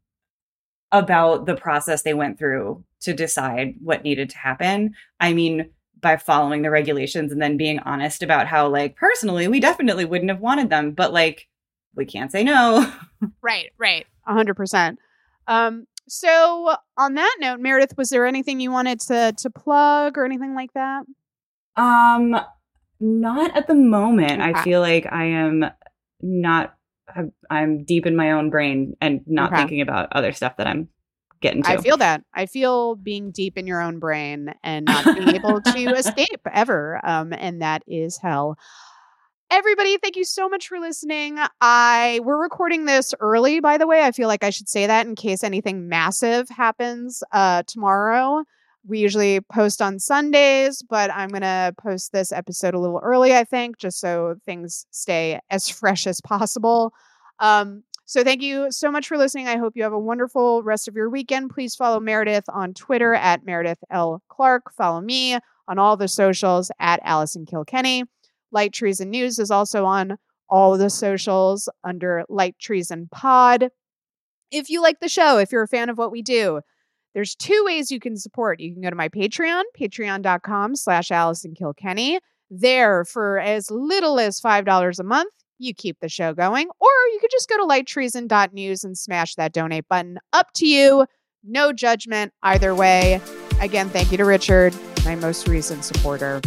[0.93, 4.95] about the process they went through to decide what needed to happen.
[5.21, 5.71] I mean,
[6.01, 10.31] by following the regulations and then being honest about how like personally we definitely wouldn't
[10.31, 11.49] have wanted them, but like
[11.95, 12.91] we can't say no.
[13.43, 14.07] Right, right.
[14.29, 15.01] A hundred percent.
[15.49, 20.25] Um, so on that note, Meredith, was there anything you wanted to to plug or
[20.25, 21.05] anything like that?
[21.77, 22.41] Um,
[23.01, 24.41] not at the moment.
[24.41, 24.53] Okay.
[24.53, 25.65] I feel like I am
[26.21, 26.77] not.
[27.51, 29.63] I'm- deep in my own brain and not Okay.
[29.63, 30.89] thinking about other stuff that I'm
[31.41, 31.71] getting to.
[31.71, 32.23] I feel that.
[32.35, 37.01] I feel being deep in your own brain and not being able to escape ever.
[37.05, 38.59] Um, and that is hell.
[39.51, 41.39] Everybody, thank you so much for listening.
[41.63, 44.03] I we're recording this early, by the way.
[44.03, 48.45] I feel like I should say that in case anything massive happens uh tomorrow.
[48.89, 53.45] We usually post on Sundays, but I'm gonna post this episode a little early, I
[53.45, 56.93] think, just so things stay as fresh as possible.
[57.39, 59.49] Um, so thank you so much for listening.
[59.49, 61.51] I hope you have a wonderful rest of your weekend.
[61.51, 64.23] Please follow Meredith on Twitter at Meredith L.
[64.31, 64.73] Clark.
[64.73, 68.05] Follow me on all the socials at Allison Kilkenny.
[68.51, 70.17] Light Treason News is also on
[70.49, 73.69] all the socials under Light Treason Pod.
[74.51, 76.63] If you like the show, if you're a fan of what we do,
[77.15, 78.61] there's two ways you can support.
[78.61, 82.21] You can go to my Patreon, patreon.com slash Allison Kilkenny.
[82.51, 86.69] There, for as little as $5 a month, you keep the show going.
[86.81, 90.19] Or you could just go to lighttreason.news and smash that donate button.
[90.33, 91.07] Up to you.
[91.45, 93.21] No judgment either way.
[93.61, 96.41] Again, thank you to Richard, my most recent supporter.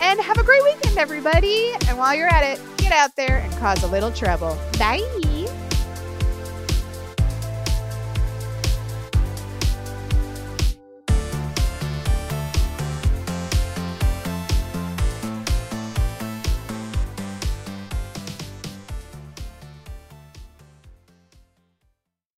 [0.00, 1.72] And have a great weekend, everybody.
[1.88, 4.58] And while you're at it, get out there and cause a little trouble.
[4.78, 5.31] Bye.